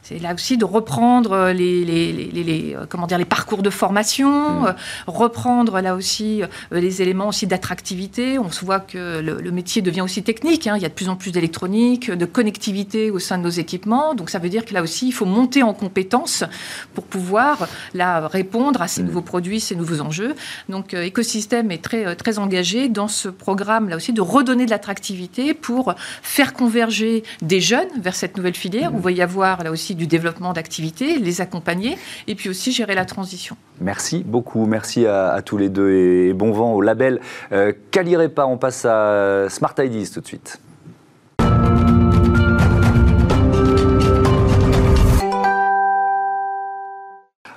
C'est 0.04 0.20
là 0.20 0.34
aussi 0.34 0.58
de 0.58 0.66
reprendre 0.66 1.32
euh, 1.32 1.54
les, 1.54 1.86
les, 1.86 2.12
les, 2.12 2.76
euh, 2.76 2.86
comment 2.90 3.08
dire, 3.08 3.18
les 3.18 3.24
parcours 3.24 3.64
de 3.64 3.70
formation, 3.70 4.64
mmh. 4.64 4.66
euh, 4.66 4.74
reprendre 5.08 5.80
là 5.80 5.96
aussi 5.96 6.42
les 6.72 7.02
éléments 7.02 7.30
aussi 7.30 7.48
d'attractivité. 7.48 8.38
On 8.38 8.52
se 8.52 8.66
voit 8.66 8.82
que 8.82 9.22
le, 9.22 9.52
métier 9.52 9.82
devient 9.82 10.02
aussi 10.02 10.22
technique. 10.22 10.68
Hein. 10.68 10.76
Il 10.76 10.84
y 10.84 10.86
a 10.86 10.90
de 10.90 10.94
plus 10.94 11.08
en 11.08 11.16
plus 11.16 11.32
d'électronique, 11.32 12.12
de 12.12 12.26
connectivité 12.26 13.12
au 13.12 13.20
sein 13.20 13.38
de 13.38 13.44
nos 13.44 13.50
équipements. 13.50 14.14
Donc 14.14 14.30
ça 14.30 14.40
veut 14.40 14.50
dire 14.50 14.66
que 14.66 14.74
là 14.74 14.82
aussi, 14.82 15.08
il 15.08 15.14
faut 15.14 15.26
monter 15.26 15.64
en 15.64 15.74
compétences 15.74 16.44
pour 16.94 17.06
pouvoir 17.06 17.70
là, 17.94 18.28
répondre 18.28 18.82
à 18.82 18.90
ces 18.90 19.04
mmh. 19.04 19.06
nouveaux 19.06 19.22
produits, 19.22 19.62
ces 19.62 19.76
nouveaux 19.76 20.02
enjeux. 20.02 20.36
Donc 20.68 20.94
écosystème 20.94 21.72
est 21.72 21.82
très, 21.82 22.14
très 22.18 22.40
engagé 22.40 22.90
dans 22.90 23.08
ce 23.08 23.30
programme 23.30 23.88
là 23.88 23.96
aussi 23.96 24.12
de 24.12 24.22
redonner 24.22 24.66
de 24.66 24.72
l'attractivité 24.72 25.54
pour 25.54 25.96
faire 26.22 26.52
converger 26.52 27.24
des 27.42 27.62
jeunes 27.62 27.88
vers 28.02 28.16
cette 28.16 28.36
nouvelle 28.36 28.56
filière. 28.56 28.92
Mmh. 28.92 28.98
Il 28.98 29.02
va 29.02 29.12
y 29.12 29.22
avoir 29.22 29.64
là 29.64 29.72
aussi 29.72 29.93
aussi 29.94 29.96
du 29.96 30.08
développement 30.08 30.54
d'activités, 30.54 31.20
les 31.20 31.42
accompagner 31.42 31.98
et 32.28 32.36
puis 32.36 32.50
aussi 32.50 32.72
gérer 32.72 32.96
la 32.96 33.06
transition. 33.06 33.56
Merci 33.82 34.24
beaucoup, 34.26 34.66
merci 34.66 35.06
à, 35.06 35.42
tous 35.46 35.58
les 35.58 35.70
deux 35.70 35.92
et, 35.92 36.34
bon 36.34 36.52
vent 36.52 36.74
au 36.74 36.82
label 36.82 37.20
euh, 37.52 37.72
pas. 38.36 38.46
On 38.46 38.58
passe 38.58 38.86
à 38.86 39.48
Smart 39.50 39.76
Ideas 39.78 40.12
tout 40.14 40.22
de 40.22 40.28
suite. 40.28 40.60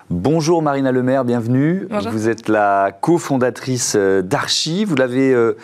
Bonjour 0.08 0.62
Marina 0.62 0.92
Lemaire, 0.92 1.24
bienvenue. 1.24 1.88
Vous 2.10 2.28
êtes 2.28 2.48
la 2.48 2.90
cofondatrice 3.00 3.94
euh, 3.96 4.22
d'Archie. 4.22 4.84
Vous 4.84 4.94
l'avez 4.94 5.32
euh, 5.32 5.56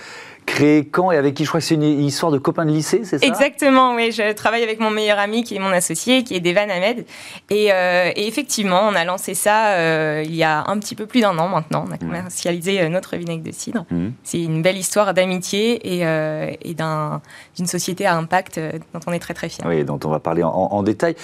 créé 0.47 0.85
quand 0.85 1.11
et 1.11 1.17
avec 1.17 1.35
qui 1.35 1.45
Je 1.45 1.49
crois 1.49 1.61
que 1.61 1.67
c'est 1.67 1.75
une 1.75 1.83
histoire 1.83 2.33
de 2.33 2.39
copains 2.39 2.65
de 2.65 2.71
lycée, 2.71 3.03
c'est 3.05 3.19
ça? 3.19 3.27
Exactement, 3.27 3.95
oui. 3.95 4.13
Je 4.13 4.33
travaille 4.33 4.63
avec 4.63 4.81
mon 4.81 4.91
meilleur 4.91 5.19
ami 5.19 5.45
qui 5.45 5.57
est 5.57 5.59
mon 5.59 5.73
associé, 5.73 6.25
qui 6.25 6.35
est 6.35 6.41
Devan 6.41 6.71
Ahmed. 6.71 7.05
Et, 7.51 7.73
euh, 7.73 8.11
effectivement, 8.17 8.83
on 8.89 8.95
a 8.95 9.05
lancé 9.05 9.35
ça 9.35 9.75
euh, 9.75 10.23
il 10.25 10.35
y 10.35 10.43
a 10.43 10.65
un 10.67 10.79
petit 10.79 10.95
peu 10.95 11.07
plus 11.07 11.21
d'un 11.21 11.37
an 11.39 11.49
maintenant. 11.49 11.85
On 11.89 11.93
a 11.93 11.99
commercialisé 11.99 12.81
euh, 12.81 12.89
notre 12.89 13.17
vinaigre 13.17 13.43
de 13.43 13.53
cidre. 13.53 13.85
Mmh. 13.91 14.09
C'est 14.23 14.43
une 14.43 14.63
belle 14.63 14.77
histoire 14.77 15.15
d'amitié 15.15 15.97
et, 15.97 16.01
et 16.03 16.75
d'une 16.75 17.67
société 17.67 18.07
à 18.07 18.17
impact 18.17 18.61
dont 18.93 19.01
on 19.07 19.13
est 19.13 19.19
très 19.19 19.35
très 19.35 19.49
fiers. 19.49 19.65
Oui, 19.67 19.85
dont 19.85 19.99
on 20.05 20.09
va 20.09 20.21
parler 20.21 20.43
en, 20.43 20.83
détail. 20.83 21.15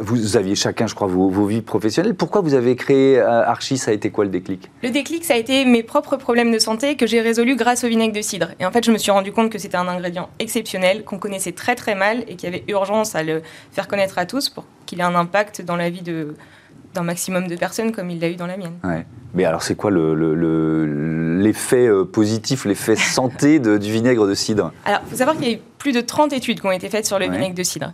vous 0.00 0.36
aviez 0.36 0.54
chacun, 0.54 0.86
je 0.86 0.94
crois, 0.94 1.06
vos, 1.06 1.28
vos, 1.28 1.46
vies 1.46 1.62
professionnelles. 1.62 2.14
Pourquoi 2.14 2.40
vous 2.40 2.54
avez 2.54 2.76
créé 2.76 3.20
Archie 3.20 3.78
Ça 3.78 3.90
a 3.90 3.94
été 3.94 4.10
quoi 4.10 4.24
le 4.24 4.30
déclic? 4.30 4.70
Le 4.82 4.90
déclic, 4.90 5.24
ça 5.24 5.34
a 5.34 5.36
été 5.36 5.64
mes 5.64 5.82
propres 5.82 6.16
problèmes 6.16 6.52
de 6.52 6.58
santé 6.58 6.96
que 6.96 7.06
j'ai 7.06 7.20
résolus 7.20 7.56
grâce 7.56 7.84
au 7.84 7.88
vinaigre 7.88 8.14
de 8.14 8.22
cidre. 8.22 8.48
Et 8.60 8.66
en 8.66 8.72
fait, 8.72 8.84
je 8.84 8.90
me 8.90 8.98
suis 8.98 9.10
rendu 9.10 9.32
compte 9.32 9.50
que 9.50 9.58
c'était 9.58 9.76
un 9.76 9.86
ingrédient 9.88 10.28
exceptionnel, 10.38 11.04
qu'on 11.04 11.18
connaissait 11.18 11.52
très 11.52 11.74
très 11.74 11.94
mal 11.94 12.24
et 12.26 12.36
qu'il 12.36 12.50
y 12.50 12.54
avait 12.54 12.64
urgence 12.68 13.14
à 13.14 13.22
le 13.22 13.42
faire 13.72 13.86
connaître 13.86 14.18
à 14.18 14.26
tous 14.26 14.48
pour 14.48 14.64
qu'il 14.86 15.00
ait 15.00 15.04
un 15.04 15.14
impact 15.14 15.62
dans 15.62 15.76
la 15.76 15.90
vie 15.90 16.02
de, 16.02 16.34
d'un 16.94 17.02
maximum 17.02 17.46
de 17.46 17.56
personnes 17.56 17.92
comme 17.92 18.10
il 18.10 18.20
l'a 18.20 18.28
eu 18.28 18.36
dans 18.36 18.46
la 18.46 18.56
mienne. 18.56 18.78
Ouais. 18.82 19.06
Mais 19.34 19.44
alors, 19.44 19.62
c'est 19.62 19.74
quoi 19.74 19.90
l'effet 19.90 21.86
le, 21.86 22.00
euh, 22.00 22.04
positif, 22.04 22.64
l'effet 22.64 22.96
santé 22.96 23.58
de, 23.58 23.76
du 23.78 23.92
vinaigre 23.92 24.26
de 24.26 24.34
cidre? 24.34 24.72
Alors, 24.84 25.00
il 25.06 25.10
faut 25.10 25.16
savoir 25.16 25.36
qu'il 25.36 25.48
y 25.48 25.50
a 25.50 25.54
eu 25.54 25.60
plus 25.78 25.92
de 25.92 26.00
30 26.00 26.32
études 26.32 26.60
qui 26.60 26.66
ont 26.66 26.72
été 26.72 26.88
faites 26.88 27.06
sur 27.06 27.18
le 27.18 27.26
vinaigre 27.26 27.54
de 27.54 27.62
cidre. 27.62 27.92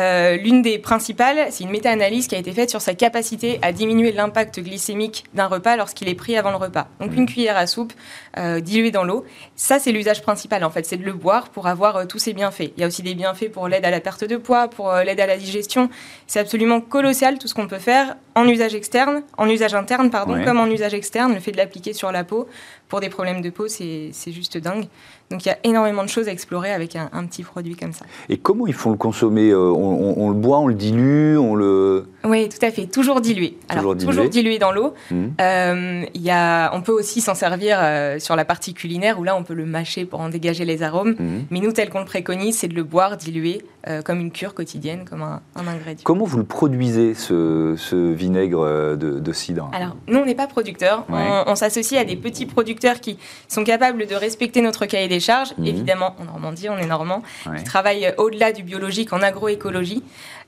Euh, 0.00 0.36
l'une 0.36 0.62
des 0.62 0.78
principales, 0.78 1.48
c'est 1.50 1.64
une 1.64 1.70
méta-analyse 1.70 2.26
qui 2.26 2.34
a 2.34 2.38
été 2.38 2.52
faite 2.52 2.70
sur 2.70 2.80
sa 2.80 2.94
capacité 2.94 3.58
à 3.62 3.72
diminuer 3.72 4.12
l'impact 4.12 4.60
glycémique 4.60 5.24
d'un 5.34 5.46
repas 5.46 5.76
lorsqu'il 5.76 6.08
est 6.08 6.14
pris 6.14 6.36
avant 6.36 6.50
le 6.50 6.56
repas. 6.56 6.88
Donc, 7.00 7.14
une 7.14 7.26
cuillère 7.26 7.56
à 7.56 7.66
soupe 7.66 7.92
euh, 8.38 8.60
diluée 8.60 8.90
dans 8.90 9.04
l'eau. 9.04 9.24
Ça, 9.54 9.78
c'est 9.78 9.92
l'usage 9.92 10.22
principal, 10.22 10.64
en 10.64 10.70
fait, 10.70 10.86
c'est 10.86 10.96
de 10.96 11.04
le 11.04 11.12
boire 11.12 11.50
pour 11.50 11.66
avoir 11.66 12.06
tous 12.06 12.18
ses 12.18 12.32
bienfaits. 12.32 12.72
Il 12.76 12.80
y 12.80 12.84
a 12.84 12.86
aussi 12.86 13.02
des 13.02 13.14
bienfaits 13.14 13.50
pour 13.50 13.68
l'aide 13.68 13.84
à 13.84 13.90
la 13.90 14.00
perte 14.00 14.24
de 14.24 14.36
poids, 14.36 14.68
pour 14.68 14.92
l'aide 14.92 15.20
à 15.20 15.26
la 15.26 15.36
digestion. 15.36 15.90
C'est 16.26 16.40
absolument 16.40 16.80
colossal 16.80 17.38
tout 17.38 17.48
ce 17.48 17.54
qu'on 17.54 17.68
peut 17.68 17.78
faire 17.78 18.16
en 18.34 18.46
usage 18.46 18.74
externe, 18.74 19.22
en 19.38 19.48
usage 19.48 19.74
interne, 19.74 20.10
pardon, 20.10 20.42
comme 20.44 20.60
en 20.60 20.66
usage 20.66 20.94
externe, 20.94 21.34
le 21.34 21.40
fait 21.40 21.52
de 21.52 21.56
l'appliquer 21.56 21.94
sur 21.94 22.12
la 22.12 22.22
peau 22.22 22.46
pour 22.88 23.00
des 23.00 23.08
problèmes 23.08 23.42
de 23.42 23.50
peau, 23.50 23.68
c'est 23.68 24.12
juste 24.26 24.58
dingue. 24.58 24.86
Donc 25.30 25.44
il 25.44 25.48
y 25.48 25.52
a 25.52 25.58
énormément 25.64 26.04
de 26.04 26.08
choses 26.08 26.28
à 26.28 26.32
explorer 26.32 26.72
avec 26.72 26.94
un, 26.94 27.26
petit 27.26 27.42
produit 27.42 27.74
comme 27.74 27.92
ça. 27.92 28.06
Et 28.28 28.38
comment 28.38 28.66
ils 28.66 28.74
font 28.74 28.90
le 28.90 28.96
consommer? 28.96 29.50
Euh, 29.50 29.58
on, 29.58 30.28
le 30.30 30.36
boit, 30.36 30.58
on 30.58 30.68
le 30.68 30.74
dilue, 30.74 31.36
on 31.36 31.56
le... 31.56 32.06
Oui, 32.26 32.48
tout 32.48 32.64
à 32.64 32.70
fait, 32.70 32.86
toujours 32.86 33.20
dilué. 33.20 33.56
Alors 33.68 33.96
toujours 33.96 34.28
dilué, 34.28 34.58
dans 34.58 34.72
l'eau. 34.72 34.94
Mmh. 35.10 35.26
Euh, 35.40 36.04
y 36.14 36.30
a, 36.30 36.70
on 36.74 36.82
peut 36.82 36.92
aussi 36.92 37.20
s'en 37.20 37.34
servir 37.34 37.78
euh, 37.80 38.18
sur 38.18 38.36
la 38.36 38.44
partie 38.44 38.74
culinaire 38.74 39.18
où 39.18 39.24
là 39.24 39.36
on 39.36 39.42
peut 39.42 39.54
le 39.54 39.66
mâcher 39.66 40.04
pour 40.04 40.20
en 40.20 40.28
dégager 40.28 40.64
les 40.64 40.82
arômes. 40.82 41.14
Mmh. 41.18 41.46
Mais 41.50 41.60
nous, 41.60 41.72
tel 41.72 41.90
qu'on 41.90 42.00
le 42.00 42.06
préconise, 42.06 42.58
c'est 42.58 42.68
de 42.68 42.74
le 42.74 42.84
boire 42.84 43.16
dilué 43.16 43.62
comme 44.04 44.18
une 44.18 44.32
cure 44.32 44.52
quotidienne, 44.52 45.04
comme 45.08 45.22
un, 45.22 45.40
ingrédient. 45.54 46.02
Comment 46.02 46.24
vous 46.24 46.38
le 46.38 46.44
produisez, 46.44 47.14
ce, 47.14 47.76
vinaigre 48.12 48.96
de, 48.96 49.32
cidre? 49.32 49.70
Alors, 49.72 49.96
nous, 50.08 50.18
on 50.18 50.24
n'est 50.24 50.34
pas 50.34 50.48
producteur. 50.48 51.04
On, 51.08 51.44
on 51.46 51.54
s'associe 51.54 52.00
à 52.00 52.04
des 52.04 52.16
petits 52.16 52.46
producteurs 52.46 52.98
qui 52.98 53.16
sont 53.46 53.62
capables 53.62 54.06
de 54.06 54.14
respecter 54.16 54.60
notre 54.60 54.86
cahier 54.86 55.06
des 55.06 55.20
charges, 55.20 55.52
mhm. 55.58 55.66
évidemment 55.66 56.16
en 56.18 56.24
Normandie, 56.24 56.68
on 56.68 56.78
est 56.78 56.86
normand, 56.86 57.22
qui 57.56 57.64
travaillent 57.64 58.12
au-delà 58.18 58.52
du 58.52 58.62
biologique 58.62 59.12
en 59.12 59.22
agroécologie. 59.22 60.02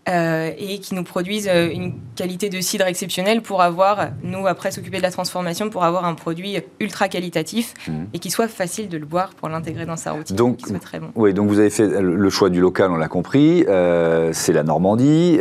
Euh, 0.08 0.50
et 0.58 0.78
qui 0.78 0.94
nous 0.94 1.02
produisent 1.02 1.48
euh, 1.52 1.70
une 1.70 1.92
qualité 2.16 2.48
de 2.48 2.60
cidre 2.60 2.86
exceptionnelle 2.86 3.42
pour 3.42 3.60
avoir, 3.60 4.08
nous, 4.22 4.46
après 4.46 4.70
s'occuper 4.70 4.96
de 4.98 5.02
la 5.02 5.10
transformation, 5.10 5.68
pour 5.68 5.84
avoir 5.84 6.04
un 6.06 6.14
produit 6.14 6.58
ultra 6.80 7.08
qualitatif 7.08 7.74
mhm. 7.86 8.06
et 8.14 8.18
qui 8.18 8.30
soit 8.30 8.48
facile 8.48 8.88
de 8.88 8.96
le 8.96 9.04
boire 9.04 9.30
pour 9.30 9.48
l'intégrer 9.48 9.84
dans 9.84 9.96
sa 9.96 10.12
routine. 10.12 10.34
Donc, 10.34 10.60
soit 10.66 10.78
très 10.78 10.98
bon. 11.00 11.10
Oui, 11.14 11.34
donc 11.34 11.48
vous 11.48 11.58
avez 11.58 11.70
fait 11.70 11.88
le 12.00 12.30
choix 12.30 12.48
du 12.48 12.60
local, 12.60 12.90
on 12.90 12.96
l'a 12.96 13.08
compris. 13.08 13.64
Euh, 13.68 14.30
c'est 14.32 14.52
la 14.52 14.62
Normandie. 14.62 15.38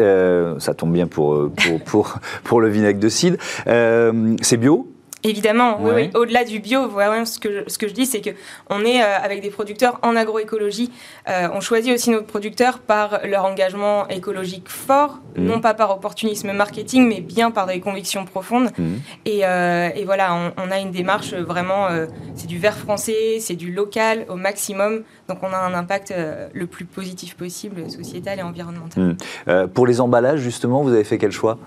ça 0.59 0.73
tombe 0.73 0.91
bien 0.91 1.07
pour, 1.07 1.49
pour, 1.51 1.81
pour, 1.83 2.19
pour 2.43 2.61
le 2.61 2.67
vinaigre 2.67 2.99
de 2.99 3.09
cidre. 3.09 3.37
c'est 3.65 4.57
bio? 4.57 4.87
Évidemment, 5.23 5.79
oui, 5.81 6.11
au-delà 6.13 6.43
du 6.43 6.59
bio, 6.59 6.89
ce, 7.25 7.39
que 7.39 7.51
je, 7.51 7.59
ce 7.69 7.77
que 7.77 7.87
je 7.87 7.93
dis, 7.93 8.05
c'est 8.05 8.21
qu'on 8.21 8.85
est 8.85 9.01
euh, 9.01 9.17
avec 9.21 9.41
des 9.41 9.49
producteurs 9.49 9.99
en 10.03 10.15
agroécologie. 10.15 10.91
Euh, 11.27 11.47
on 11.53 11.59
choisit 11.59 11.91
aussi 11.93 12.11
nos 12.11 12.21
producteurs 12.21 12.79
par 12.79 13.21
leur 13.25 13.45
engagement 13.45 14.07
écologique 14.09 14.69
fort, 14.69 15.19
mmh. 15.35 15.43
non 15.43 15.59
pas 15.59 15.73
par 15.73 15.89
opportunisme 15.89 16.51
marketing, 16.51 17.07
mais 17.07 17.21
bien 17.21 17.49
par 17.49 17.65
des 17.65 17.79
convictions 17.79 18.25
profondes. 18.25 18.69
Mmh. 18.77 18.83
Euh, 19.27 19.89
et, 19.95 20.05
voilà, 20.05 20.53
on, 20.55 20.71
a 20.71 20.79
une 20.79 20.91
démarche 20.91 21.33
vraiment, 21.33 21.87
c'est 22.35 22.47
du 22.47 22.59
vert 22.59 22.77
français, 22.77 23.37
c'est 23.39 23.55
du 23.55 23.71
local 23.71 24.25
au 24.29 24.35
maximum. 24.35 25.03
Donc 25.27 25.39
on 25.41 25.51
a 25.51 25.57
un 25.57 25.73
impact 25.73 26.13
le 26.53 26.67
plus 26.67 26.85
positif 26.85 27.35
possible, 27.35 27.89
sociétal 27.89 28.39
et 28.39 28.41
environnemental. 28.41 29.15
Mmh. 29.47 29.67
pour 29.73 29.87
les 29.87 29.99
emballages, 29.99 30.39
justement, 30.39 30.83
vous 30.83 30.93
avez 30.93 31.03
fait 31.03 31.17
quel 31.17 31.31
choix? 31.31 31.57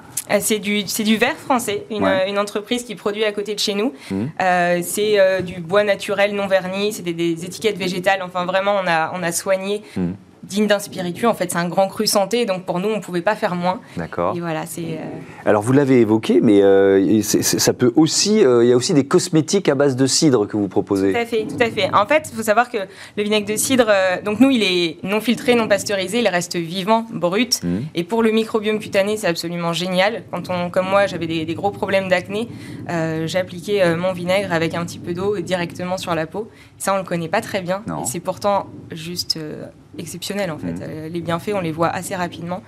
C'est 0.41 0.59
du, 0.59 0.85
du 0.85 1.17
vert 1.17 1.37
français, 1.37 1.87
une, 1.91 2.07
une 2.29 2.39
entreprise 2.39 2.85
qui 2.85 2.95
produit 2.95 3.25
à 3.25 3.33
côté 3.33 3.55
de 3.55 3.59
chez 3.59 3.75
nous. 3.75 3.93
Mmh. 4.11 4.25
Euh, 4.41 4.81
c'est 4.83 5.19
euh, 5.19 5.41
du 5.41 5.61
bois 5.61 5.85
naturel 5.85 6.35
non 6.35 6.47
verni, 6.47 6.93
c'est 6.93 7.03
des, 7.03 7.45
étiquettes 7.45 7.79
végétales. 7.79 8.23
Enfin, 8.23 8.45
vraiment, 8.45 8.77
on 8.83 8.87
a, 8.87 9.13
on 9.15 9.23
a 9.23 9.33
soigné 9.33 9.83
mmh 9.97 10.11
digne 10.43 10.67
d'un 10.67 10.79
spiritueux. 10.79 11.29
En 11.29 11.35
fait, 11.35 11.51
c'est 11.51 11.59
un 11.59 11.69
grand 11.69 11.89
cru 11.89 12.07
santé, 12.07 12.47
donc 12.47 12.65
pour 12.65 12.81
nous, 12.81 12.89
on 12.89 12.97
ne 12.97 13.03
pouvait 13.03 13.23
pas 13.23 13.37
faire 13.37 13.55
moins. 13.55 13.81
D'accord. 13.97 14.37
Et 14.37 14.41
voilà, 14.41 14.67
c'est. 14.67 14.83
Euh, 14.83 15.19
Alors, 15.45 15.63
vous 15.63 15.73
l'avez 15.73 16.01
évoqué, 16.01 16.41
mais 16.43 16.63
euh, 16.63 17.23
ça 17.23 17.73
peut 17.73 17.93
aussi. 17.97 18.45
Euh, 18.45 18.65
il 18.65 18.71
y 18.71 18.73
a 18.73 18.77
aussi 18.77 18.95
des 18.95 19.05
cosmétiques 19.05 19.69
à 19.69 19.75
base 19.75 19.97
de 19.97 20.07
cidre 20.07 20.47
que 20.47 20.57
vous 20.57 20.69
proposez. 20.69 21.13
Tout 21.13 21.19
à 21.19 21.27
fait, 21.27 21.47
tout 21.47 21.63
à 21.63 21.71
fait. 21.71 21.95
En 21.95 22.07
fait, 22.07 22.29
il 22.33 22.37
faut 22.37 22.43
savoir 22.43 22.71
que 22.71 22.79
le 23.17 23.23
vinaigre 23.23 23.47
de 23.47 23.57
cidre, 23.57 23.91
donc 24.25 24.41
nous, 24.41 24.51
il 24.51 24.63
est 24.63 24.99
non 25.03 25.21
filtré, 25.21 25.55
non 25.55 25.69
pasteurisé, 25.69 26.21
il 26.21 26.29
reste 26.29 26.57
vivant, 26.57 27.07
brut. 27.13 27.63
Mmh. 27.63 27.79
Et 27.95 28.05
pour 28.05 28.23
le 28.23 28.31
microbiome 28.31 28.79
cutané, 28.79 29.17
c'est 29.17 29.27
absolument 29.27 29.73
génial. 29.73 30.23
Quand 30.31 30.51
on, 30.51 30.71
comme 30.71 30.89
moi, 30.89 31.07
j'avais 31.07 31.27
des, 31.27 31.55
gros 31.55 31.71
problèmes 31.71 32.09
d'acné, 32.09 32.49
j'appliquais 33.27 33.97
mon 33.97 34.13
vinaigre 34.13 34.53
avec 34.53 34.75
un 34.75 34.85
petit 34.85 34.99
peu 34.99 35.15
d'eau 35.15 35.39
directement 35.41 35.99
sur 35.99 36.15
la 36.15 36.27
peau. 36.27 36.49
Ça, 36.79 36.95
on 36.95 36.99
le 36.99 37.05
connaît 37.05 37.29
pas 37.29 37.41
très 37.41 37.61
bien. 37.61 37.83
C'est 38.05 38.21
pourtant 38.21 38.67
juste 38.91 39.39
exceptionnel 39.99 40.51
en 40.51 40.59
fait. 40.59 40.73
Mm. 40.73 40.83
Euh, 40.83 41.09
les 41.09 41.21
bienfaits, 41.21 41.53
on 41.55 41.61
les 41.61 41.73
voit 41.73 41.89
assez 41.89 42.15
rapidement. 42.15 42.63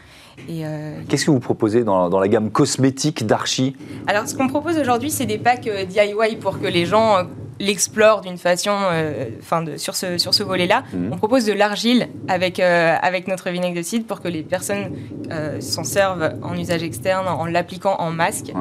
Euh, 0.49 1.01
Qu'est-ce 1.09 1.27
que 1.27 1.31
vous 1.31 1.41
proposez 1.41 1.85
dans, 1.85 2.09
dans 2.09 2.21
la 2.21 2.29
gamme 2.29 2.51
cosmétique 2.51 3.27
d'Archie? 3.27 3.77
Alors, 4.07 4.27
ce 4.27 4.35
qu'on 4.35 4.49
propose 4.49 4.79
aujourd'hui, 4.79 5.11
c'est 5.11 5.27
des 5.27 5.39
packs 5.39 5.67
euh, 5.67 5.85
DIY 5.85 6.37
pour 6.41 6.59
que 6.61 6.67
les 6.67 6.87
gens 6.87 7.27
l'explore 7.61 8.21
d'une 8.21 8.39
façon, 8.39 8.71
euh, 8.93 9.27
enfin 9.41 9.65
sur 9.77 9.95
ce, 9.95 10.19
sur 10.19 10.35
ce 10.35 10.43
volet-là. 10.43 10.83
Mhm. 10.93 11.11
On 11.13 11.17
propose 11.17 11.45
de 11.45 11.53
l'argile 11.53 12.09
avec, 12.29 12.61
euh, 12.61 12.95
avec 13.01 13.29
notre 13.29 13.51
vinaigre 13.51 13.77
de 13.77 13.83
cidre 13.83 14.07
pour 14.07 14.21
que 14.21 14.29
les 14.29 14.43
personnes 14.43 14.93
euh, 15.31 15.61
s'en 15.61 15.85
servent 15.85 16.35
en 16.43 16.57
usage 16.57 16.83
externe, 16.83 17.27
en 17.29 17.47
l'appliquant 17.47 17.97
en 17.99 18.11
masque, 18.11 18.53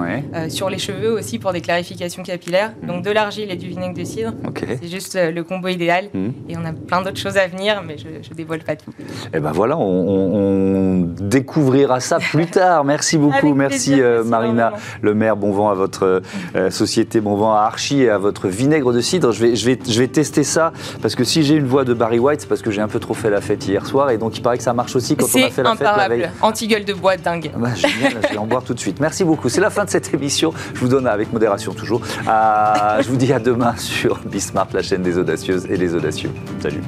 sur 0.50 0.70
les 0.70 0.78
cheveux 0.78 1.12
aussi 1.12 1.40
pour 1.40 1.54
des 1.54 1.62
clarifications 1.62 2.24
capillaires. 2.24 2.74
Mhm. 2.82 2.88
Donc 2.88 3.04
de 3.04 3.12
l'argile 3.12 3.52
et 3.52 3.56
du 3.56 3.68
vinaigre 3.68 3.98
de 3.98 4.04
cidre, 4.04 4.34
c'est 4.56 4.88
juste 4.88 5.18
le 5.18 5.44
combo 5.44 5.68
idéal. 5.68 6.10
Mhm. 6.14 6.34
Et 6.50 6.58
on 6.58 6.66
a 6.66 6.74
plein 6.74 7.02
d'autres 7.02 7.20
choses 7.20 7.38
à 7.38 7.48
venir, 7.48 7.82
mais 7.86 7.98
je 7.98 8.08
ne 8.08 8.36
dévoile 8.36 8.64
pas 8.64 8.76
tout. 8.76 8.92
Et 9.00 9.04
eh 9.36 9.40
ben 9.40 9.52
voilà, 9.52 9.78
on, 9.78 11.08
découvrira 11.20 12.00
ça 12.00 12.20
plus 12.20 12.48
tard. 12.48 12.84
Merci 12.84 13.18
beaucoup, 13.18 13.54
merci, 13.54 14.00
Marina 14.26 14.74
Le 15.02 15.14
Maire. 15.14 15.36
Bon 15.36 15.52
vent 15.52 15.70
à 15.70 15.74
votre 15.74 16.22
société, 16.70 17.22
bon 17.22 17.36
vent 17.36 17.54
à 17.54 17.62
Archie 17.62 18.04
et 18.04 18.10
à 18.10 18.18
votre 18.18 18.48
vinaigre 18.48 18.81
de 18.92 19.02
cidre, 19.02 19.32
je 19.32 19.46
vais, 19.46 19.56
je, 19.56 19.66
vais, 19.66 19.80
je 19.88 20.00
vais 20.00 20.08
tester 20.08 20.44
ça 20.44 20.74
parce 21.02 21.16
que 21.16 21.24
si 21.24 21.44
j'ai 21.44 21.56
une 21.56 21.68
voix 21.68 21.86
de 21.86 21.94
Barry 21.94 22.20
White, 22.20 22.42
c'est 22.42 22.48
parce 22.48 22.62
que 22.62 22.72
j'ai 22.72 22.82
un 22.82 22.88
peu 22.88 23.00
trop 23.00 23.14
fait 23.14 23.30
la 23.30 23.42
fête 23.42 23.68
hier 23.68 23.86
soir 23.86 24.10
et 24.10 24.18
donc 24.18 24.38
il 24.38 24.42
paraît 24.42 24.58
que 24.58 24.64
ça 24.64 24.74
marche 24.74 24.96
aussi 24.96 25.16
quand 25.16 25.26
on 25.26 25.44
a 25.44 25.50
fait 25.50 25.64
la 25.64 25.76
fête 25.76 25.82
la 25.82 26.08
veille. 26.08 26.30
Anti-gueule 26.42 26.86
de 26.86 26.94
bois 26.94 27.18
dingue. 27.18 27.52
Bah, 27.56 27.70
génial, 27.76 28.14
je 28.24 28.34
vais 28.34 28.38
en 28.38 28.48
boire 28.48 28.64
tout 28.64 28.74
de 28.74 28.80
suite. 28.80 29.00
Merci 29.00 29.24
beaucoup. 29.24 29.50
C'est 29.50 29.62
la 29.62 29.70
fin 29.70 29.86
de 29.86 29.90
cette 29.90 30.14
émission. 30.14 30.54
Je 30.74 30.80
vous 30.80 30.88
donne 30.88 31.08
avec 31.08 31.32
modération 31.32 31.74
toujours. 31.74 32.02
je 32.26 33.08
vous 33.08 33.18
dis 33.18 33.32
à 33.32 33.40
demain 33.40 33.76
sur 33.78 34.20
Bismarck, 34.26 34.74
la 34.74 34.82
chaîne 34.82 35.04
des 35.04 35.18
audacieuses 35.18 35.66
et 35.70 35.78
des 35.78 35.96
audacieux. 35.96 36.32
Salut. 36.62 36.82